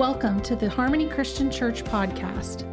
Welcome 0.00 0.40
to 0.44 0.56
the 0.56 0.66
Harmony 0.66 1.06
Christian 1.06 1.50
Church 1.50 1.84
podcast. 1.84 2.64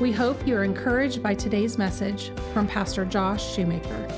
We 0.00 0.10
hope 0.10 0.44
you 0.44 0.56
are 0.56 0.64
encouraged 0.64 1.22
by 1.22 1.32
today's 1.32 1.78
message 1.78 2.32
from 2.52 2.66
Pastor 2.66 3.04
Josh 3.04 3.54
Shoemaker. 3.54 4.08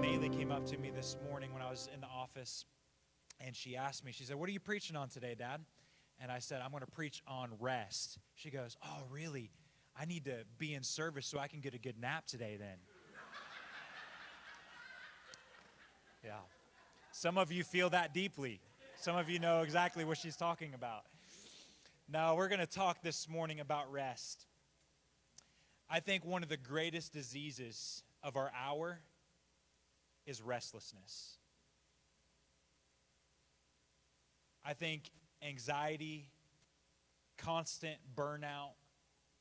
Maylee 0.00 0.34
came 0.34 0.50
up 0.50 0.64
to 0.64 0.78
me 0.78 0.90
this 0.90 1.18
morning 1.28 1.52
when 1.52 1.60
I 1.60 1.68
was 1.68 1.90
in 1.92 2.00
the 2.00 2.06
office 2.06 2.64
and 3.38 3.54
she 3.54 3.76
asked 3.76 4.02
me, 4.02 4.12
she 4.12 4.24
said, 4.24 4.36
What 4.36 4.48
are 4.48 4.52
you 4.52 4.60
preaching 4.60 4.96
on 4.96 5.10
today, 5.10 5.34
Dad? 5.38 5.60
And 6.22 6.32
I 6.32 6.38
said, 6.38 6.62
I'm 6.64 6.70
going 6.70 6.80
to 6.80 6.90
preach 6.90 7.22
on 7.28 7.50
rest. 7.60 8.16
She 8.34 8.48
goes, 8.48 8.78
Oh, 8.82 9.02
really? 9.10 9.50
I 9.94 10.06
need 10.06 10.24
to 10.24 10.36
be 10.56 10.72
in 10.72 10.82
service 10.82 11.26
so 11.26 11.38
I 11.38 11.48
can 11.48 11.60
get 11.60 11.74
a 11.74 11.78
good 11.78 12.00
nap 12.00 12.24
today 12.24 12.56
then. 12.58 12.78
yeah. 16.24 16.38
Some 17.20 17.36
of 17.36 17.50
you 17.50 17.64
feel 17.64 17.90
that 17.90 18.14
deeply. 18.14 18.60
Some 19.00 19.16
of 19.16 19.28
you 19.28 19.40
know 19.40 19.62
exactly 19.62 20.04
what 20.04 20.18
she's 20.18 20.36
talking 20.36 20.72
about. 20.72 21.02
Now, 22.08 22.36
we're 22.36 22.46
going 22.46 22.60
to 22.60 22.66
talk 22.66 23.02
this 23.02 23.28
morning 23.28 23.58
about 23.58 23.90
rest. 23.90 24.46
I 25.90 25.98
think 25.98 26.24
one 26.24 26.44
of 26.44 26.48
the 26.48 26.56
greatest 26.56 27.12
diseases 27.12 28.04
of 28.22 28.36
our 28.36 28.52
hour 28.56 29.00
is 30.26 30.40
restlessness. 30.40 31.38
I 34.64 34.74
think 34.74 35.10
anxiety, 35.42 36.28
constant 37.36 37.96
burnout, 38.14 38.74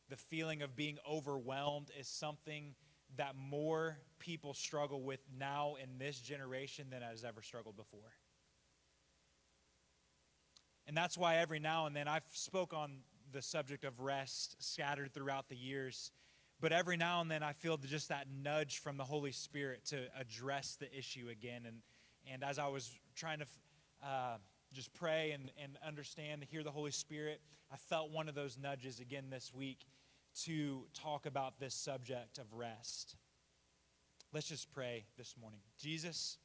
the 0.09 0.17
feeling 0.17 0.63
of 0.63 0.75
being 0.75 0.97
overwhelmed 1.07 1.91
is 1.99 2.07
something 2.07 2.73
that 3.17 3.35
more 3.35 3.99
people 4.19 4.53
struggle 4.53 5.01
with 5.01 5.19
now 5.37 5.75
in 5.81 5.97
this 5.97 6.19
generation 6.19 6.87
than 6.89 7.01
has 7.01 7.23
ever 7.23 7.41
struggled 7.41 7.75
before. 7.75 8.13
And 10.87 10.95
that's 10.95 11.17
why 11.17 11.37
every 11.37 11.59
now 11.59 11.85
and 11.85 11.95
then 11.95 12.07
I've 12.07 12.23
spoke 12.31 12.73
on 12.73 12.99
the 13.31 13.41
subject 13.41 13.83
of 13.83 13.99
rest 13.99 14.55
scattered 14.59 15.13
throughout 15.13 15.49
the 15.49 15.57
years, 15.57 16.11
but 16.61 16.71
every 16.71 16.95
now 16.95 17.19
and 17.21 17.29
then 17.29 17.43
I 17.43 17.53
feel 17.53 17.77
just 17.77 18.09
that 18.09 18.27
nudge 18.31 18.79
from 18.79 18.97
the 18.97 19.03
Holy 19.03 19.33
Spirit 19.33 19.85
to 19.87 20.05
address 20.17 20.77
the 20.79 20.97
issue 20.97 21.27
again. 21.29 21.63
And 21.67 21.81
and 22.31 22.43
as 22.43 22.59
I 22.59 22.67
was 22.67 22.91
trying 23.15 23.39
to 23.39 23.45
uh, 24.03 24.37
just 24.73 24.93
pray 24.93 25.31
and, 25.31 25.49
and 25.61 25.77
understand, 25.85 26.41
and 26.41 26.43
hear 26.43 26.63
the 26.63 26.71
Holy 26.71 26.91
Spirit, 26.91 27.41
I 27.71 27.77
felt 27.77 28.11
one 28.11 28.27
of 28.27 28.35
those 28.35 28.57
nudges 28.57 28.99
again 28.99 29.29
this 29.29 29.53
week 29.53 29.85
to 30.43 30.85
talk 30.93 31.25
about 31.25 31.59
this 31.59 31.73
subject 31.73 32.37
of 32.37 32.53
rest. 32.53 33.15
Let's 34.37 34.49
just 34.49 34.71
pray 34.71 35.05
this 35.17 35.33
morning. 35.41 35.61
Jesus, 35.79 36.37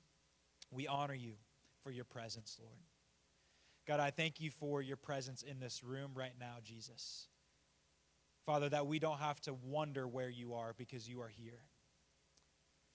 we 0.71 0.87
honor 0.87 1.13
you 1.13 1.33
for 1.85 1.91
your 1.91 2.07
presence, 2.07 2.57
Lord. 2.59 2.79
God, 3.87 4.01
I 4.01 4.09
thank 4.09 4.41
you 4.41 4.51
for 4.51 4.81
your 4.81 4.97
presence 4.97 5.43
in 5.43 5.61
this 5.61 5.85
room 5.85 6.13
right 6.15 6.33
now, 6.41 6.55
Jesus. 6.65 7.29
Father, 8.47 8.71
that 8.71 8.87
we 8.87 8.99
don't 8.99 9.19
have 9.19 9.43
to 9.43 9.53
wonder 9.53 10.09
where 10.09 10.31
you 10.31 10.55
are 10.55 10.75
because 10.79 11.07
you 11.07 11.21
are 11.21 11.29
here. 11.29 11.61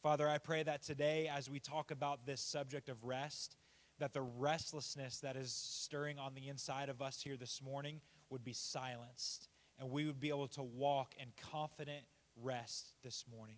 Father, 0.02 0.28
I 0.28 0.40
pray 0.40 0.64
that 0.64 0.82
today, 0.82 1.30
as 1.32 1.48
we 1.48 1.60
talk 1.60 1.92
about 1.92 2.26
this 2.26 2.42
subject 2.42 2.90
of 2.90 3.06
rest, 3.06 3.56
that 4.00 4.14
the 4.14 4.24
restlessness 4.24 5.20
that 5.20 5.36
is 5.36 5.52
stirring 5.52 6.18
on 6.18 6.34
the 6.34 6.48
inside 6.48 6.90
of 6.90 7.04
us 7.04 7.22
here 7.22 7.38
this 7.38 7.62
morning 7.62 8.02
would 8.32 8.44
be 8.44 8.54
silenced 8.54 9.48
and 9.78 9.92
we 9.92 10.08
would 10.08 10.20
be 10.20 10.30
able 10.30 10.48
to 10.48 10.64
walk 10.64 11.14
in 11.20 11.28
confident 11.52 12.04
rest 12.42 12.94
this 13.04 13.26
morning. 13.32 13.58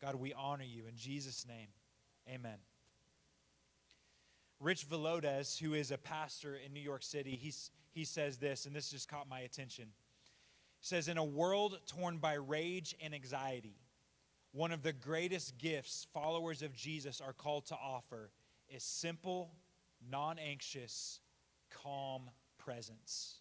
God, 0.00 0.14
we 0.14 0.32
honor 0.32 0.64
you 0.64 0.84
in 0.88 0.96
Jesus' 0.96 1.46
name. 1.46 1.68
Amen. 2.28 2.58
Rich 4.60 4.88
Villodas, 4.88 5.58
who 5.58 5.74
is 5.74 5.90
a 5.90 5.98
pastor 5.98 6.56
in 6.56 6.72
New 6.72 6.80
York 6.80 7.02
City, 7.02 7.38
he's, 7.40 7.70
he 7.92 8.04
says 8.04 8.38
this, 8.38 8.66
and 8.66 8.74
this 8.74 8.90
just 8.90 9.08
caught 9.08 9.28
my 9.28 9.40
attention. 9.40 9.86
He 10.80 10.86
says, 10.86 11.08
In 11.08 11.18
a 11.18 11.24
world 11.24 11.78
torn 11.86 12.18
by 12.18 12.34
rage 12.34 12.94
and 13.00 13.14
anxiety, 13.14 13.76
one 14.52 14.72
of 14.72 14.82
the 14.82 14.92
greatest 14.92 15.58
gifts 15.58 16.06
followers 16.12 16.62
of 16.62 16.74
Jesus 16.74 17.20
are 17.20 17.32
called 17.32 17.66
to 17.66 17.74
offer 17.76 18.30
is 18.68 18.82
simple, 18.82 19.52
non 20.10 20.38
anxious, 20.38 21.20
calm 21.70 22.30
presence. 22.58 23.36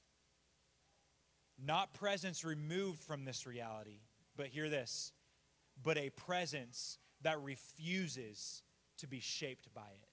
Not 1.63 1.93
presence 1.93 2.45
removed 2.45 2.99
from 2.99 3.25
this 3.25 3.47
reality, 3.47 4.01
but 4.35 4.47
hear 4.47 4.69
this, 4.69 5.11
but 5.83 5.97
a 5.97 6.09
presence 6.09 6.97
that 7.21 7.41
refuses 7.41 8.63
to 8.97 9.07
be 9.07 9.19
shaped 9.19 9.73
by 9.73 9.81
it. 9.81 10.09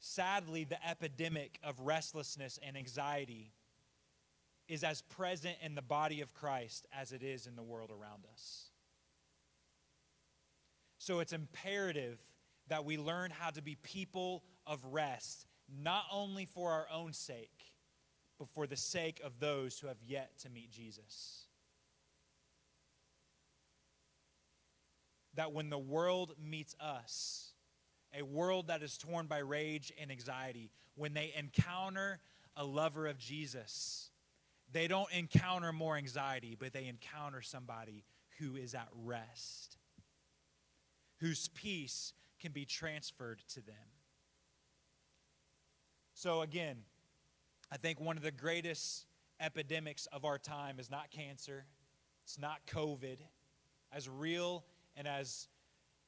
Sadly, 0.00 0.64
the 0.64 0.84
epidemic 0.86 1.58
of 1.62 1.78
restlessness 1.80 2.58
and 2.62 2.76
anxiety 2.76 3.52
is 4.66 4.82
as 4.82 5.02
present 5.02 5.56
in 5.62 5.74
the 5.74 5.82
body 5.82 6.20
of 6.20 6.34
Christ 6.34 6.86
as 6.92 7.12
it 7.12 7.22
is 7.22 7.46
in 7.46 7.56
the 7.56 7.62
world 7.62 7.90
around 7.90 8.24
us. 8.32 8.70
So 10.98 11.20
it's 11.20 11.32
imperative 11.32 12.18
that 12.68 12.84
we 12.84 12.98
learn 12.98 13.30
how 13.30 13.50
to 13.50 13.62
be 13.62 13.76
people 13.76 14.42
of 14.66 14.84
rest 14.86 15.46
not 15.82 16.04
only 16.12 16.44
for 16.44 16.70
our 16.70 16.86
own 16.92 17.12
sake, 17.12 17.72
but 18.38 18.48
for 18.48 18.66
the 18.66 18.76
sake 18.76 19.20
of 19.24 19.40
those 19.40 19.78
who 19.78 19.88
have 19.88 20.02
yet 20.06 20.38
to 20.40 20.50
meet 20.50 20.70
Jesus. 20.70 21.46
That 25.34 25.52
when 25.52 25.70
the 25.70 25.78
world 25.78 26.34
meets 26.40 26.74
us, 26.80 27.52
a 28.18 28.22
world 28.22 28.68
that 28.68 28.82
is 28.82 28.96
torn 28.96 29.26
by 29.26 29.38
rage 29.38 29.92
and 30.00 30.10
anxiety, 30.10 30.70
when 30.94 31.14
they 31.14 31.32
encounter 31.36 32.20
a 32.56 32.64
lover 32.64 33.06
of 33.06 33.18
Jesus, 33.18 34.10
they 34.72 34.88
don't 34.88 35.12
encounter 35.12 35.72
more 35.72 35.96
anxiety, 35.96 36.56
but 36.58 36.72
they 36.72 36.86
encounter 36.86 37.42
somebody 37.42 38.04
who 38.38 38.56
is 38.56 38.74
at 38.74 38.88
rest, 39.04 39.76
whose 41.18 41.48
peace 41.48 42.12
can 42.40 42.52
be 42.52 42.64
transferred 42.64 43.42
to 43.48 43.60
them. 43.60 43.74
So, 46.14 46.42
again, 46.42 46.78
I 47.70 47.76
think 47.76 48.00
one 48.00 48.16
of 48.16 48.22
the 48.22 48.30
greatest 48.30 49.04
epidemics 49.40 50.06
of 50.06 50.24
our 50.24 50.38
time 50.38 50.78
is 50.78 50.90
not 50.90 51.10
cancer, 51.10 51.66
it's 52.24 52.38
not 52.38 52.66
COVID. 52.66 53.18
As 53.92 54.08
real 54.08 54.64
and 54.96 55.08
as, 55.08 55.48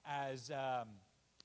as 0.05 0.51
um, 0.51 0.89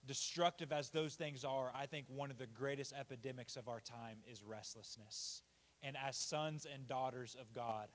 destructive 0.06 0.74
as 0.74 0.90
those 0.90 1.16
things 1.16 1.46
are, 1.46 1.72
I 1.74 1.86
think 1.86 2.06
one 2.10 2.30
of 2.30 2.38
the 2.38 2.48
greatest 2.48 2.94
epidemics 2.94 3.56
of 3.56 3.68
our 3.68 3.80
time 3.80 4.18
is 4.30 4.44
restlessness. 4.44 5.42
And 5.82 5.96
as 6.06 6.18
sons 6.18 6.66
and 6.72 6.88
daughters 6.88 7.38
of 7.40 7.54
God, 7.54 7.88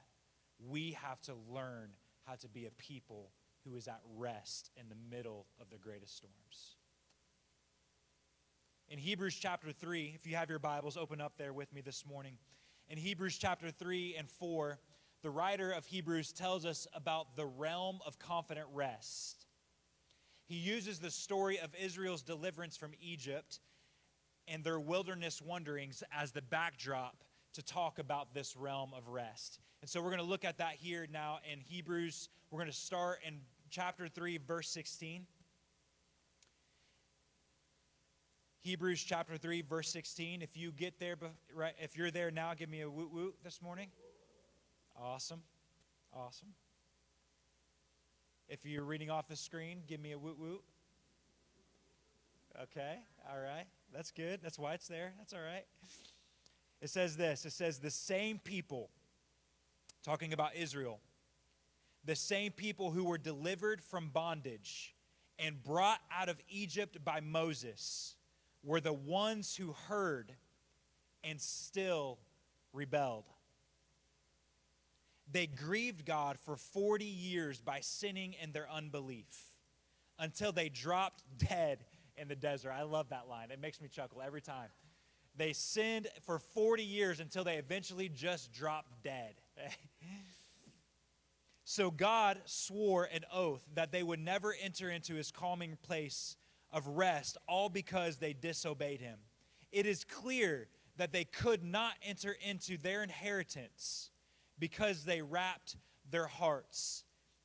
we 0.58 0.92
have 0.92 1.20
to 1.22 1.34
learn 1.50 1.90
how 2.26 2.36
to 2.36 2.48
be 2.48 2.66
a 2.66 2.70
people 2.70 3.30
who 3.64 3.76
is 3.76 3.88
at 3.88 4.00
rest 4.16 4.70
in 4.76 4.88
the 4.88 5.16
middle 5.16 5.46
of 5.60 5.68
the 5.70 5.78
greatest 5.78 6.16
storms 6.16 6.76
in 8.90 8.98
Hebrews 8.98 9.36
chapter 9.36 9.70
3, 9.70 10.14
if 10.16 10.26
you 10.26 10.34
have 10.34 10.50
your 10.50 10.58
Bibles, 10.58 10.96
open 10.96 11.20
up 11.20 11.34
there 11.38 11.52
with 11.52 11.72
me 11.72 11.80
this 11.80 12.04
morning. 12.04 12.34
In 12.88 12.98
Hebrews 12.98 13.38
chapter 13.38 13.70
3 13.70 14.16
and 14.18 14.28
4, 14.28 14.80
the 15.22 15.30
writer 15.30 15.70
of 15.70 15.86
Hebrews 15.86 16.32
tells 16.32 16.66
us 16.66 16.88
about 16.92 17.36
the 17.36 17.46
realm 17.46 18.00
of 18.04 18.18
confident 18.18 18.66
rest. 18.74 19.46
He 20.44 20.56
uses 20.56 20.98
the 20.98 21.12
story 21.12 21.60
of 21.60 21.70
Israel's 21.80 22.22
deliverance 22.22 22.76
from 22.76 22.90
Egypt 23.00 23.60
and 24.48 24.64
their 24.64 24.80
wilderness 24.80 25.40
wanderings 25.40 26.02
as 26.12 26.32
the 26.32 26.42
backdrop 26.42 27.22
to 27.52 27.62
talk 27.62 28.00
about 28.00 28.34
this 28.34 28.56
realm 28.56 28.90
of 28.92 29.06
rest. 29.06 29.60
And 29.82 29.88
so 29.88 30.00
we're 30.00 30.10
going 30.10 30.18
to 30.18 30.24
look 30.24 30.44
at 30.44 30.58
that 30.58 30.74
here 30.74 31.06
now 31.12 31.38
in 31.50 31.60
Hebrews. 31.60 32.28
We're 32.50 32.58
going 32.58 32.72
to 32.72 32.76
start 32.76 33.20
in 33.24 33.38
chapter 33.70 34.08
3, 34.08 34.38
verse 34.38 34.68
16. 34.68 35.26
Hebrews 38.62 39.02
chapter 39.02 39.38
3, 39.38 39.62
verse 39.62 39.88
16. 39.88 40.42
If 40.42 40.56
you 40.56 40.70
get 40.70 40.98
there, 40.98 41.16
right, 41.54 41.72
if 41.80 41.96
you're 41.96 42.10
there 42.10 42.30
now, 42.30 42.52
give 42.54 42.68
me 42.68 42.82
a 42.82 42.90
woot 42.90 43.12
woot 43.12 43.34
this 43.42 43.62
morning. 43.62 43.88
Awesome. 45.00 45.42
Awesome. 46.14 46.48
If 48.48 48.66
you're 48.66 48.84
reading 48.84 49.10
off 49.10 49.28
the 49.28 49.36
screen, 49.36 49.78
give 49.86 50.00
me 50.00 50.12
a 50.12 50.18
woot 50.18 50.38
woot. 50.38 50.60
Okay, 52.62 52.96
all 53.30 53.40
right. 53.40 53.64
That's 53.94 54.10
good. 54.10 54.40
That's 54.42 54.58
why 54.58 54.74
it's 54.74 54.88
there. 54.88 55.14
That's 55.18 55.32
all 55.32 55.40
right. 55.40 55.64
It 56.82 56.90
says 56.90 57.16
this 57.16 57.44
it 57.46 57.52
says, 57.52 57.78
the 57.78 57.90
same 57.90 58.38
people, 58.38 58.90
talking 60.02 60.32
about 60.32 60.54
Israel, 60.54 61.00
the 62.04 62.16
same 62.16 62.52
people 62.52 62.90
who 62.90 63.04
were 63.04 63.18
delivered 63.18 63.82
from 63.82 64.08
bondage 64.08 64.94
and 65.38 65.62
brought 65.62 66.00
out 66.14 66.28
of 66.28 66.38
Egypt 66.50 67.02
by 67.04 67.20
Moses 67.20 68.16
were 68.62 68.80
the 68.80 68.92
ones 68.92 69.56
who 69.56 69.72
heard 69.88 70.34
and 71.24 71.40
still 71.40 72.18
rebelled. 72.72 73.24
They 75.30 75.46
grieved 75.46 76.04
God 76.04 76.38
for 76.38 76.56
40 76.56 77.04
years 77.04 77.60
by 77.60 77.80
sinning 77.80 78.34
in 78.42 78.52
their 78.52 78.68
unbelief. 78.70 79.46
until 80.18 80.52
they 80.52 80.68
dropped 80.68 81.22
dead 81.38 81.84
in 82.16 82.28
the 82.28 82.36
desert. 82.36 82.72
I 82.72 82.82
love 82.82 83.08
that 83.08 83.26
line. 83.26 83.50
It 83.50 83.60
makes 83.60 83.80
me 83.80 83.88
chuckle 83.88 84.20
every 84.20 84.42
time. 84.42 84.68
They 85.36 85.54
sinned 85.54 86.08
for 86.26 86.38
40 86.38 86.82
years 86.82 87.20
until 87.20 87.44
they 87.44 87.56
eventually 87.56 88.10
just 88.10 88.52
dropped 88.52 89.02
dead. 89.02 89.36
so 91.64 91.90
God 91.90 92.38
swore 92.44 93.04
an 93.04 93.24
oath 93.32 93.64
that 93.74 93.92
they 93.92 94.02
would 94.02 94.20
never 94.20 94.54
enter 94.62 94.90
into 94.90 95.14
his 95.14 95.30
calming 95.30 95.78
place 95.82 96.36
of 96.72 96.86
rest, 96.86 97.36
all 97.48 97.68
because 97.68 98.16
they 98.16 98.32
disobeyed 98.32 99.00
him. 99.00 99.18
It 99.72 99.86
is 99.86 100.04
clear 100.04 100.68
that 100.96 101.12
they 101.12 101.24
could 101.24 101.64
not 101.64 101.94
enter 102.02 102.36
into 102.46 102.76
their 102.76 103.02
inheritance 103.02 104.10
because 104.58 105.04
they 105.04 105.22
wrapped 105.22 105.76
their 106.10 106.26
hearts 106.26 107.04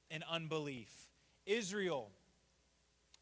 in 0.09 0.23
unbelief. 0.29 0.91
Israel, 1.45 2.09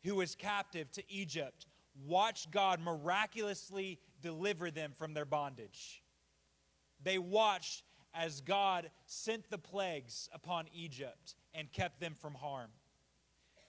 who 0.03 0.15
was 0.15 0.35
captive 0.35 0.91
to 0.94 1.03
Egypt, 1.09 1.67
watched 2.05 2.51
God 2.51 2.79
miraculously 2.81 4.00
deliver 4.21 4.71
them 4.71 4.91
from 4.95 5.13
their 5.13 5.25
bondage. 5.25 6.03
They 7.03 7.17
watched 7.19 7.83
as 8.13 8.41
God 8.41 8.89
sent 9.05 9.50
the 9.50 9.57
plagues 9.57 10.29
upon 10.33 10.65
Egypt 10.73 11.35
and 11.53 11.71
kept 11.71 12.00
them 12.00 12.15
from 12.19 12.33
harm. 12.35 12.69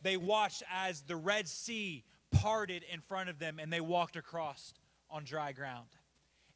They 0.02 0.16
watched 0.16 0.62
as 0.72 1.02
the 1.02 1.16
Red 1.16 1.48
Sea 1.48 2.04
parted 2.34 2.84
in 2.92 3.00
front 3.00 3.28
of 3.28 3.38
them 3.38 3.58
and 3.58 3.72
they 3.72 3.81
walked 3.81 4.16
across 4.16 4.75
on 5.10 5.25
dry 5.25 5.52
ground. 5.52 5.88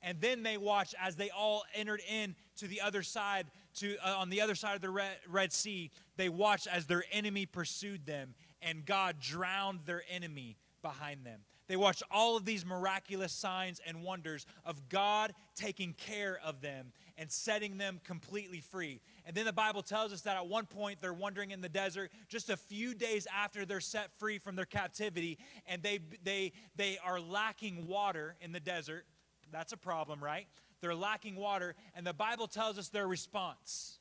And 0.03 0.21
then 0.21 0.43
they 0.43 0.57
watched 0.57 0.95
as 1.01 1.17
they 1.17 1.31
all 1.31 1.65
entered 1.75 2.01
in 2.09 2.37
to 2.57 2.69
the 2.69 2.81
other 2.81 3.03
side, 3.03 3.47
to 3.77 3.97
uh, 4.05 4.17
on 4.19 4.31
the 4.31 4.41
other 4.41 4.55
side 4.55 4.77
of 4.77 4.81
the 4.81 4.91
Red, 4.91 5.17
Red 5.29 5.53
Sea. 5.53 5.91
They 6.17 6.29
watched 6.29 6.67
as 6.69 6.87
their 6.87 7.05
enemy 7.11 7.47
pursued 7.47 8.07
them, 8.07 8.35
and 8.63 8.85
God 8.87 9.17
drowned 9.21 9.81
their 9.87 10.03
enemy 10.09 10.57
behind 10.83 11.25
them. 11.25 11.41
They 11.69 11.77
watched 11.77 12.03
all 12.11 12.37
of 12.37 12.45
these 12.45 12.65
miraculous 12.65 13.33
signs 13.33 13.81
and 13.87 14.03
wonders 14.03 14.47
of 14.65 14.89
God 14.89 15.35
taking 15.55 15.93
care 15.93 16.39
of 16.43 16.63
them 16.63 16.93
and 17.19 17.31
setting 17.31 17.77
them 17.77 18.01
completely 18.05 18.61
free. 18.61 19.01
And 19.29 19.37
then 19.37 19.45
the 19.45 19.53
Bible 19.53 19.83
tells 19.83 20.15
us 20.15 20.23
that 20.23 20.37
at 20.37 20.49
one 20.49 20.65
point 20.65 21.03
they're 21.03 21.13
wandering 21.13 21.51
in 21.51 21.61
the 21.61 21.69
desert 21.69 22.11
just 22.29 22.49
a 22.49 22.57
few 22.57 22.95
days 22.95 23.27
after 23.33 23.67
they're 23.67 23.79
set 23.79 24.11
free 24.19 24.39
from 24.39 24.57
their 24.57 24.65
captivity, 24.65 25.39
and 25.67 25.83
they, 25.83 25.99
they, 26.25 26.53
they 26.77 26.99
are 27.05 27.21
lacking 27.21 27.87
water 27.87 28.37
in 28.41 28.53
the 28.53 28.61
desert. 28.61 29.05
That's 29.53 29.75
a 29.75 29.77
problem, 29.77 30.25
right? 30.25 30.47
They're 30.81 30.95
lacking 30.95 31.37
water, 31.37 31.75
and 31.95 32.07
the 32.07 32.15
Bible 32.15 32.47
tells 32.47 32.79
us 32.79 32.89
their 32.89 33.07
response. 33.07 33.99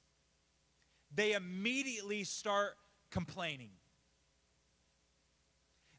They 1.14 1.34
immediately 1.34 2.24
start 2.24 2.78
complaining 3.12 3.72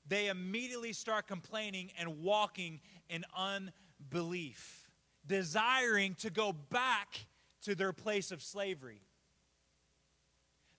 they 0.08 0.28
immediately 0.28 0.94
start 0.94 1.26
complaining 1.26 1.90
and 1.98 2.22
walking 2.22 2.80
in 3.10 3.25
unbelief, 3.36 4.88
desiring 5.26 6.14
to 6.20 6.30
go 6.30 6.52
back 6.52 7.26
to 7.62 7.75
their 7.75 7.92
place 7.92 8.32
of 8.32 8.42
slavery. 8.42 9.02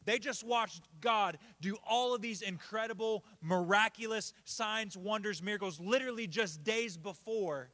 They 0.09 0.17
just 0.17 0.44
watched 0.44 0.81
God 1.01 1.38
do 1.61 1.77
all 1.88 2.15
of 2.15 2.21
these 2.23 2.41
incredible, 2.41 3.23
miraculous 3.44 4.33
signs, 4.44 4.97
wonders, 4.97 5.44
miracles, 5.44 5.79
literally 5.79 6.25
just 6.25 6.63
days 6.63 6.97
before. 6.97 7.69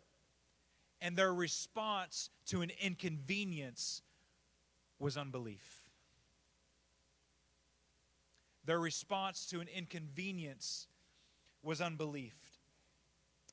And 1.00 1.16
their 1.16 1.34
response 1.34 2.30
to 2.48 2.62
an 2.62 2.74
inconvenience 2.82 4.02
was 5.00 5.16
unbelief. 5.16 5.86
Their 8.66 8.82
response 8.82 9.46
to 9.52 9.62
an 9.62 9.70
inconvenience 9.74 10.88
was 11.64 11.80
unbelief. 11.80 12.36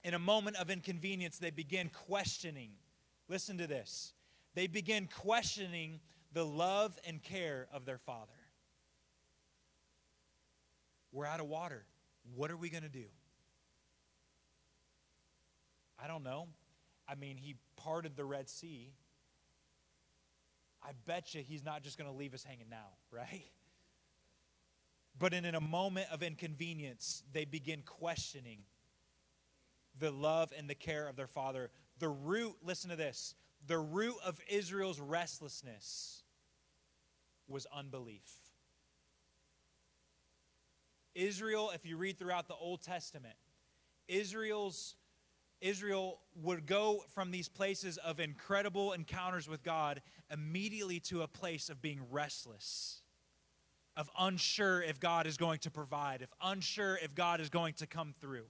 In 0.03 0.13
a 0.13 0.19
moment 0.19 0.57
of 0.57 0.71
inconvenience, 0.71 1.39
they 1.39 1.51
begin 1.51 1.89
questioning. 1.89 2.71
Listen 3.29 3.59
to 3.59 3.69
this. 3.69 4.13
They 4.57 4.67
begin 4.67 5.09
questioning 5.21 6.01
the 6.33 6.45
love 6.45 6.99
and 7.07 7.23
care 7.23 7.69
of 7.73 7.85
their 7.85 7.99
father. 7.99 8.33
We're 11.13 11.27
out 11.27 11.41
of 11.41 11.47
water. 11.47 11.85
What 12.35 12.51
are 12.51 12.57
we 12.57 12.71
going 12.71 12.85
to 12.85 12.89
do? 12.89 13.05
I 16.03 16.09
don't 16.09 16.25
know. 16.25 16.49
I 17.09 17.15
mean, 17.15 17.37
he 17.37 17.57
parted 17.77 18.17
the 18.17 18.25
Red 18.25 18.49
Sea. 18.49 18.93
I 20.83 20.91
bet 21.07 21.35
you 21.35 21.43
he's 21.43 21.65
not 21.65 21.83
just 21.83 21.99
going 21.99 22.11
to 22.11 22.17
leave 22.17 22.35
us 22.35 22.43
hanging 22.43 22.69
now, 22.71 22.89
right? 23.11 23.51
But 25.19 25.35
in, 25.35 25.45
in 25.45 25.55
a 25.55 25.61
moment 25.61 26.09
of 26.11 26.23
inconvenience, 26.23 27.23
they 27.33 27.45
begin 27.45 27.83
questioning 27.85 28.61
the 29.99 30.11
love 30.11 30.53
and 30.57 30.69
the 30.69 30.75
care 30.75 31.07
of 31.07 31.17
their 31.17 31.27
father. 31.27 31.71
The 31.99 32.09
root, 32.09 32.55
listen 32.65 32.91
to 32.91 32.97
this, 32.97 33.35
the 33.67 33.79
root 33.79 34.17
of 34.25 34.41
Israel's 34.49 34.99
restlessness 34.99 36.23
was 37.47 37.67
unbelief. 37.75 38.42
Israel, 41.15 41.71
if 41.75 41.85
you 41.85 41.97
read 41.97 42.19
throughout 42.19 42.49
the 42.49 42.55
Old 42.55 42.83
Testament, 42.83 43.35
Israel's 44.09 44.97
Israel 45.61 46.19
would 46.43 46.67
go 46.67 47.05
from 47.15 47.31
these 47.31 47.49
places 47.49 47.97
of 47.99 48.19
incredible 48.19 48.93
encounters 48.93 49.49
with 49.49 49.63
God 49.63 50.03
immediately 50.29 50.99
to 50.99 51.23
a 51.23 51.29
place 51.29 51.69
of 51.69 51.81
being 51.81 52.01
restless 52.11 53.03
of 53.97 54.11
unsure 54.19 54.83
if 54.83 55.01
God 55.01 55.27
is 55.27 55.37
going 55.37 55.59
to 55.61 55.71
provide, 55.71 56.23
if 56.23 56.33
unsure 56.43 56.99
if 57.03 57.15
God 57.15 57.41
is 57.41 57.49
going 57.49 57.75
to 57.75 57.87
come 57.87 58.15
through. 58.21 58.47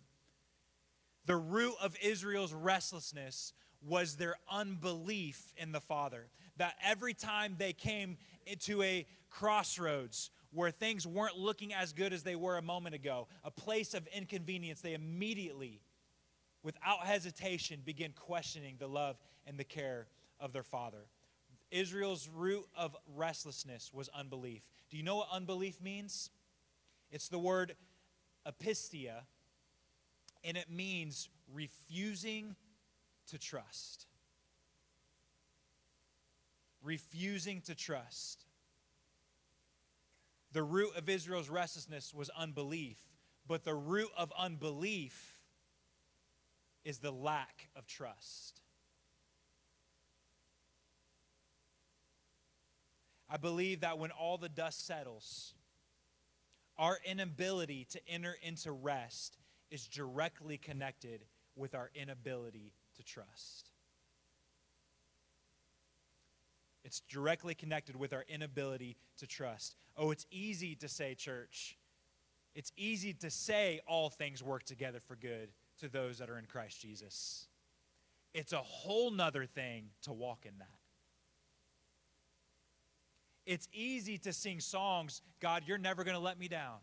The 1.26 1.36
root 1.36 1.74
of 1.82 1.96
Israel's 2.02 2.52
restlessness 2.52 3.52
was 3.84 4.16
their 4.16 4.36
unbelief 4.50 5.52
in 5.56 5.72
the 5.72 5.80
Father. 5.80 6.28
That 6.56 6.74
every 6.84 7.14
time 7.14 7.56
they 7.58 7.72
came 7.72 8.18
into 8.46 8.82
a 8.82 9.06
crossroads 9.30 10.30
where 10.52 10.70
things 10.70 11.06
weren't 11.06 11.36
looking 11.36 11.72
as 11.72 11.92
good 11.92 12.12
as 12.12 12.22
they 12.22 12.36
were 12.36 12.56
a 12.58 12.62
moment 12.62 12.94
ago, 12.94 13.26
a 13.42 13.50
place 13.50 13.94
of 13.94 14.06
inconvenience, 14.08 14.80
they 14.80 14.94
immediately, 14.94 15.80
without 16.62 17.06
hesitation, 17.06 17.80
begin 17.84 18.12
questioning 18.14 18.76
the 18.78 18.86
love 18.86 19.16
and 19.46 19.58
the 19.58 19.64
care 19.64 20.06
of 20.38 20.52
their 20.52 20.62
Father. 20.62 21.06
Israel's 21.70 22.28
root 22.28 22.66
of 22.76 22.94
restlessness 23.16 23.90
was 23.94 24.10
unbelief. 24.10 24.62
Do 24.90 24.98
you 24.98 25.02
know 25.02 25.16
what 25.16 25.28
unbelief 25.32 25.80
means? 25.80 26.28
It's 27.10 27.28
the 27.28 27.38
word 27.38 27.74
apistia, 28.46 29.22
and 30.44 30.56
it 30.56 30.70
means 30.70 31.30
refusing 31.52 32.56
to 33.28 33.38
trust. 33.38 34.06
Refusing 36.82 37.62
to 37.62 37.74
trust. 37.74 38.44
The 40.52 40.62
root 40.62 40.96
of 40.96 41.08
Israel's 41.08 41.48
restlessness 41.48 42.12
was 42.12 42.30
unbelief, 42.30 42.98
but 43.46 43.64
the 43.64 43.74
root 43.74 44.10
of 44.16 44.32
unbelief 44.38 45.40
is 46.84 46.98
the 46.98 47.10
lack 47.10 47.68
of 47.74 47.86
trust. 47.86 48.60
I 53.30 53.38
believe 53.38 53.80
that 53.80 53.98
when 53.98 54.10
all 54.10 54.36
the 54.36 54.50
dust 54.50 54.86
settles, 54.86 55.54
our 56.76 56.98
inability 57.04 57.86
to 57.90 58.00
enter 58.06 58.36
into 58.42 58.72
rest 58.72 59.38
is 59.70 59.86
directly 59.86 60.58
connected 60.58 61.24
with 61.56 61.74
our 61.74 61.90
inability 61.94 62.74
to 62.96 63.02
trust. 63.02 63.71
It's 66.84 67.00
directly 67.00 67.54
connected 67.54 67.96
with 67.96 68.12
our 68.12 68.24
inability 68.28 68.96
to 69.18 69.26
trust. 69.26 69.76
Oh, 69.96 70.10
it's 70.10 70.26
easy 70.30 70.74
to 70.76 70.88
say, 70.88 71.14
church. 71.14 71.78
It's 72.54 72.72
easy 72.76 73.12
to 73.14 73.30
say 73.30 73.80
all 73.86 74.10
things 74.10 74.42
work 74.42 74.64
together 74.64 75.00
for 75.00 75.16
good 75.16 75.50
to 75.80 75.88
those 75.88 76.18
that 76.18 76.28
are 76.28 76.38
in 76.38 76.46
Christ 76.46 76.80
Jesus. 76.80 77.46
It's 78.34 78.52
a 78.52 78.58
whole 78.58 79.10
nother 79.10 79.46
thing 79.46 79.90
to 80.02 80.12
walk 80.12 80.44
in 80.44 80.58
that. 80.58 80.68
It's 83.44 83.68
easy 83.72 84.18
to 84.18 84.32
sing 84.32 84.60
songs, 84.60 85.20
God, 85.40 85.64
you're 85.66 85.78
never 85.78 86.04
going 86.04 86.16
to 86.16 86.22
let 86.22 86.38
me 86.38 86.48
down. 86.48 86.78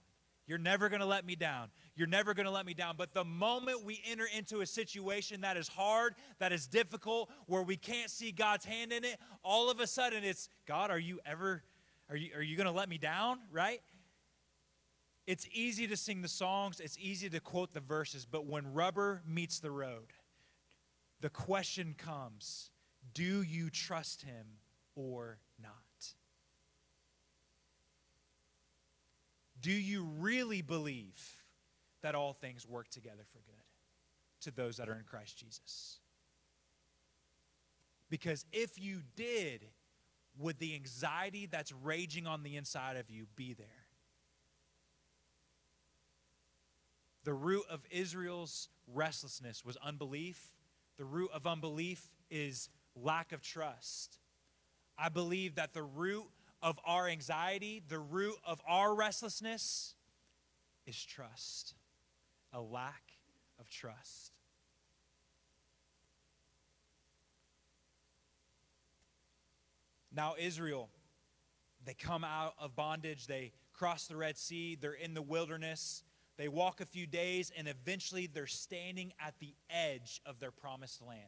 You're 0.45 0.57
never 0.57 0.89
going 0.89 0.99
to 0.99 1.05
let 1.05 1.25
me 1.25 1.35
down. 1.35 1.69
You're 1.99 2.07
never 2.07 2.33
going 2.33 2.45
to 2.45 2.51
let 2.51 2.65
me 2.65 2.73
down. 2.73 2.95
But 2.97 3.13
the 3.13 3.25
moment 3.25 3.83
we 3.83 4.01
enter 4.09 4.25
into 4.33 4.61
a 4.61 4.65
situation 4.65 5.41
that 5.41 5.57
is 5.57 5.67
hard, 5.67 6.15
that 6.39 6.53
is 6.53 6.65
difficult, 6.65 7.29
where 7.45 7.61
we 7.61 7.75
can't 7.75 8.09
see 8.09 8.31
God's 8.31 8.63
hand 8.63 8.93
in 8.93 9.03
it, 9.03 9.19
all 9.43 9.69
of 9.69 9.81
a 9.81 9.85
sudden 9.85 10.23
it's, 10.23 10.47
God, 10.65 10.91
are 10.91 10.97
you 10.97 11.19
ever, 11.25 11.61
are 12.09 12.15
you, 12.15 12.29
are 12.37 12.41
you 12.41 12.55
going 12.55 12.67
to 12.67 12.71
let 12.71 12.87
me 12.87 12.97
down? 12.97 13.39
Right? 13.51 13.81
It's 15.27 15.45
easy 15.51 15.87
to 15.87 15.97
sing 15.97 16.21
the 16.21 16.29
songs, 16.29 16.79
it's 16.79 16.97
easy 16.97 17.29
to 17.31 17.41
quote 17.41 17.73
the 17.73 17.81
verses, 17.81 18.25
but 18.25 18.45
when 18.45 18.73
rubber 18.73 19.21
meets 19.27 19.59
the 19.59 19.69
road, 19.69 20.13
the 21.19 21.29
question 21.29 21.95
comes 21.97 22.71
do 23.13 23.41
you 23.41 23.69
trust 23.69 24.21
him 24.21 24.45
or 24.95 25.39
not? 25.61 25.73
Do 29.59 29.73
you 29.73 30.07
really 30.17 30.61
believe 30.61 31.38
that 32.01 32.15
all 32.15 32.33
things 32.33 32.67
work 32.67 32.89
together 32.89 33.25
for 33.31 33.39
good 33.39 33.63
to 34.41 34.51
those 34.51 34.77
that 34.77 34.89
are 34.89 34.95
in 34.95 35.03
Christ 35.03 35.37
Jesus. 35.37 35.99
Because 38.09 38.45
if 38.51 38.79
you 38.79 39.01
did, 39.15 39.65
would 40.37 40.59
the 40.59 40.73
anxiety 40.75 41.45
that's 41.45 41.71
raging 41.71 42.25
on 42.25 42.43
the 42.43 42.55
inside 42.55 42.97
of 42.97 43.09
you 43.09 43.27
be 43.35 43.53
there? 43.53 43.67
The 47.25 47.33
root 47.33 47.65
of 47.69 47.85
Israel's 47.91 48.69
restlessness 48.87 49.63
was 49.63 49.77
unbelief. 49.83 50.55
The 50.97 51.05
root 51.05 51.29
of 51.33 51.45
unbelief 51.45 52.09
is 52.31 52.69
lack 52.95 53.31
of 53.31 53.41
trust. 53.41 54.19
I 54.97 55.09
believe 55.09 55.55
that 55.55 55.73
the 55.73 55.83
root 55.83 56.25
of 56.61 56.79
our 56.85 57.07
anxiety, 57.07 57.81
the 57.87 57.99
root 57.99 58.35
of 58.45 58.61
our 58.67 58.95
restlessness, 58.95 59.95
is 60.85 61.05
trust, 61.05 61.75
a 62.53 62.61
lack 62.61 63.03
of 63.59 63.69
trust. 63.69 64.31
Now, 70.11 70.35
Israel, 70.39 70.89
they 71.85 71.93
come 71.93 72.23
out 72.23 72.55
of 72.59 72.75
bondage, 72.75 73.27
they 73.27 73.51
cross 73.73 74.07
the 74.07 74.17
Red 74.17 74.37
Sea, 74.37 74.75
they're 74.79 74.93
in 74.93 75.13
the 75.13 75.21
wilderness. 75.21 76.03
They 76.37 76.47
walk 76.47 76.79
a 76.79 76.85
few 76.85 77.05
days, 77.05 77.51
and 77.57 77.67
eventually 77.67 78.25
they're 78.25 78.47
standing 78.47 79.11
at 79.19 79.33
the 79.39 79.53
edge 79.69 80.21
of 80.25 80.39
their 80.39 80.51
promised 80.51 81.01
land. 81.01 81.27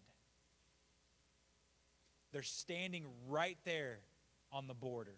They're 2.32 2.44
standing 2.44 3.06
right 3.28 3.58
there 3.66 4.00
on 4.54 4.68
the 4.68 4.74
border, 4.74 5.18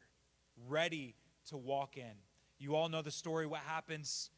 ready 0.67 1.13
to 1.49 1.57
walk 1.57 1.95
in. 1.95 2.13
You 2.57 2.75
all 2.75 2.89
know 2.89 3.03
the 3.03 3.11
story 3.11 3.45
what 3.45 3.59
happens. 3.59 4.31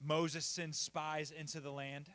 Moses 0.00 0.46
sends 0.46 0.78
spies 0.78 1.30
into 1.30 1.60
the 1.60 1.70
land. 1.70 2.10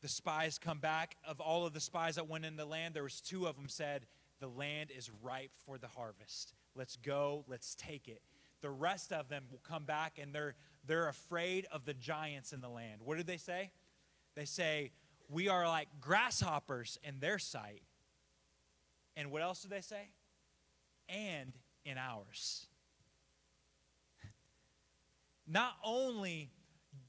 The 0.00 0.08
spies 0.08 0.58
come 0.58 0.78
back. 0.78 1.16
Of 1.24 1.40
all 1.40 1.66
of 1.66 1.74
the 1.74 1.80
spies 1.80 2.14
that 2.14 2.28
went 2.28 2.46
in 2.46 2.56
the 2.56 2.64
land, 2.64 2.94
there 2.94 3.02
was 3.02 3.20
two 3.20 3.46
of 3.46 3.56
them 3.56 3.68
said, 3.68 4.06
"The 4.38 4.48
land 4.48 4.90
is 4.90 5.10
ripe 5.10 5.54
for 5.54 5.76
the 5.76 5.88
harvest. 5.88 6.54
Let's 6.74 6.96
go, 6.96 7.44
let's 7.46 7.74
take 7.74 8.08
it." 8.08 8.22
The 8.62 8.70
rest 8.70 9.12
of 9.12 9.28
them 9.28 9.46
will 9.50 9.58
come 9.58 9.84
back 9.84 10.18
and 10.18 10.34
they're 10.34 10.56
they're 10.84 11.08
afraid 11.08 11.66
of 11.66 11.84
the 11.84 11.92
giants 11.94 12.52
in 12.54 12.62
the 12.62 12.70
land. 12.70 13.02
What 13.02 13.18
did 13.18 13.26
they 13.26 13.36
say? 13.36 13.72
They 14.34 14.46
say, 14.46 14.92
"We 15.28 15.48
are 15.48 15.68
like 15.68 16.00
grasshoppers 16.00 16.98
in 17.02 17.20
their 17.20 17.38
sight." 17.38 17.82
And 19.16 19.30
what 19.30 19.42
else 19.42 19.62
do 19.62 19.68
they 19.68 19.82
say? 19.82 20.14
And 21.08 21.58
in 21.84 21.98
ours. 21.98 22.69
Not 25.50 25.72
only 25.84 26.50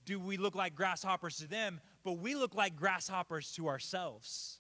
do 0.05 0.19
we 0.19 0.37
look 0.37 0.55
like 0.55 0.73
grasshoppers 0.73 1.37
to 1.37 1.47
them, 1.47 1.79
but 2.03 2.13
we 2.13 2.33
look 2.33 2.55
like 2.55 2.75
grasshoppers 2.75 3.51
to 3.53 3.67
ourselves. 3.67 4.59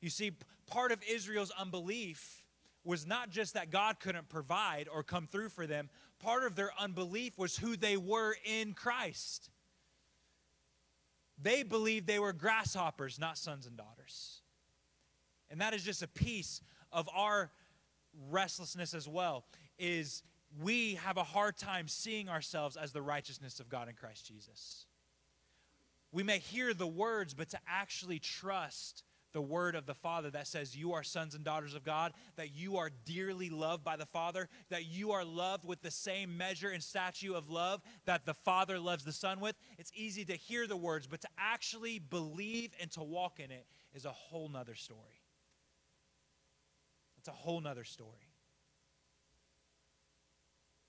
You 0.00 0.10
see, 0.10 0.32
part 0.66 0.90
of 0.90 0.98
Israel's 1.08 1.52
unbelief 1.56 2.42
was 2.84 3.06
not 3.06 3.30
just 3.30 3.54
that 3.54 3.70
God 3.70 4.00
couldn't 4.00 4.28
provide 4.28 4.88
or 4.92 5.02
come 5.02 5.26
through 5.26 5.50
for 5.50 5.66
them, 5.66 5.88
part 6.18 6.44
of 6.44 6.56
their 6.56 6.70
unbelief 6.78 7.38
was 7.38 7.56
who 7.56 7.76
they 7.76 7.96
were 7.96 8.34
in 8.44 8.72
Christ. 8.72 9.50
They 11.40 11.62
believed 11.62 12.06
they 12.06 12.18
were 12.18 12.32
grasshoppers, 12.32 13.18
not 13.18 13.38
sons 13.38 13.66
and 13.66 13.76
daughters. 13.76 14.42
And 15.50 15.60
that 15.60 15.74
is 15.74 15.84
just 15.84 16.02
a 16.02 16.08
piece 16.08 16.60
of 16.92 17.08
our 17.14 17.52
restlessness 18.30 18.94
as 18.94 19.06
well 19.06 19.44
is 19.78 20.22
we 20.62 20.94
have 20.96 21.16
a 21.16 21.24
hard 21.24 21.56
time 21.56 21.88
seeing 21.88 22.28
ourselves 22.28 22.76
as 22.76 22.92
the 22.92 23.02
righteousness 23.02 23.60
of 23.60 23.68
God 23.68 23.88
in 23.88 23.94
Christ 23.94 24.26
Jesus. 24.26 24.86
We 26.12 26.22
may 26.22 26.38
hear 26.38 26.72
the 26.72 26.86
words, 26.86 27.34
but 27.34 27.50
to 27.50 27.58
actually 27.68 28.18
trust 28.18 29.02
the 29.32 29.42
word 29.42 29.74
of 29.74 29.84
the 29.84 29.94
Father 29.94 30.30
that 30.30 30.46
says 30.46 30.74
you 30.74 30.94
are 30.94 31.02
sons 31.02 31.34
and 31.34 31.44
daughters 31.44 31.74
of 31.74 31.84
God, 31.84 32.14
that 32.36 32.54
you 32.54 32.78
are 32.78 32.90
dearly 33.04 33.50
loved 33.50 33.84
by 33.84 33.96
the 33.96 34.06
Father, 34.06 34.48
that 34.70 34.86
you 34.86 35.12
are 35.12 35.26
loved 35.26 35.66
with 35.66 35.82
the 35.82 35.90
same 35.90 36.38
measure 36.38 36.70
and 36.70 36.82
statue 36.82 37.34
of 37.34 37.50
love 37.50 37.82
that 38.06 38.24
the 38.24 38.32
Father 38.32 38.78
loves 38.78 39.04
the 39.04 39.12
Son 39.12 39.40
with. 39.40 39.54
It's 39.78 39.92
easy 39.94 40.24
to 40.24 40.32
hear 40.32 40.66
the 40.66 40.76
words, 40.76 41.06
but 41.06 41.20
to 41.20 41.28
actually 41.36 41.98
believe 41.98 42.72
and 42.80 42.90
to 42.92 43.02
walk 43.02 43.38
in 43.38 43.50
it 43.50 43.66
is 43.92 44.06
a 44.06 44.10
whole 44.10 44.48
nother 44.48 44.74
story. 44.74 45.20
It's 47.18 47.28
a 47.28 47.32
whole 47.32 47.60
nother 47.60 47.84
story. 47.84 48.25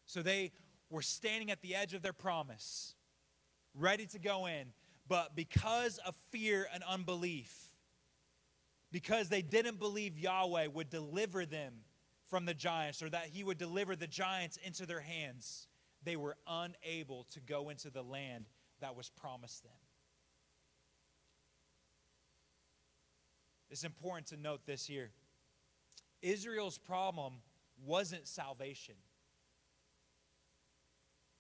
So 0.08 0.24
they 0.24 0.52
were 0.90 1.02
standing 1.02 1.52
at 1.52 1.62
the 1.62 1.76
edge 1.76 1.94
of 1.94 2.02
their 2.02 2.14
promise, 2.14 2.96
ready 3.76 4.08
to 4.08 4.20
go 4.20 4.48
in, 4.48 4.72
but 5.08 5.36
because 5.36 6.00
of 6.00 6.16
fear 6.32 6.68
and 6.74 6.84
unbelief, 6.84 7.54
because 8.92 9.30
they 9.30 9.42
didn't 9.42 9.80
believe 9.80 10.18
Yahweh 10.18 10.68
would 10.68 10.90
deliver 10.90 11.46
them 11.46 11.74
from 12.26 12.46
the 12.46 12.54
giants 12.54 13.04
or 13.04 13.10
that 13.10 13.28
he 13.28 13.44
would 13.44 13.58
deliver 13.58 13.96
the 13.96 14.08
giants 14.08 14.58
into 14.64 14.86
their 14.86 15.02
hands, 15.02 15.68
they 16.04 16.16
were 16.16 16.38
unable 16.48 17.26
to 17.32 17.40
go 17.42 17.70
into 17.70 17.90
the 17.90 18.02
land 18.02 18.46
that 18.80 18.96
was 18.96 19.10
promised 19.10 19.64
them. 19.64 19.72
It's 23.70 23.84
important 23.84 24.28
to 24.28 24.38
note 24.38 24.66
this 24.66 24.86
here. 24.86 25.12
Israel's 26.22 26.78
problem 26.78 27.34
wasn't 27.86 28.28
salvation, 28.28 28.96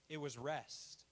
it 0.09 0.17
was 0.17 0.37
rest. 0.37 1.03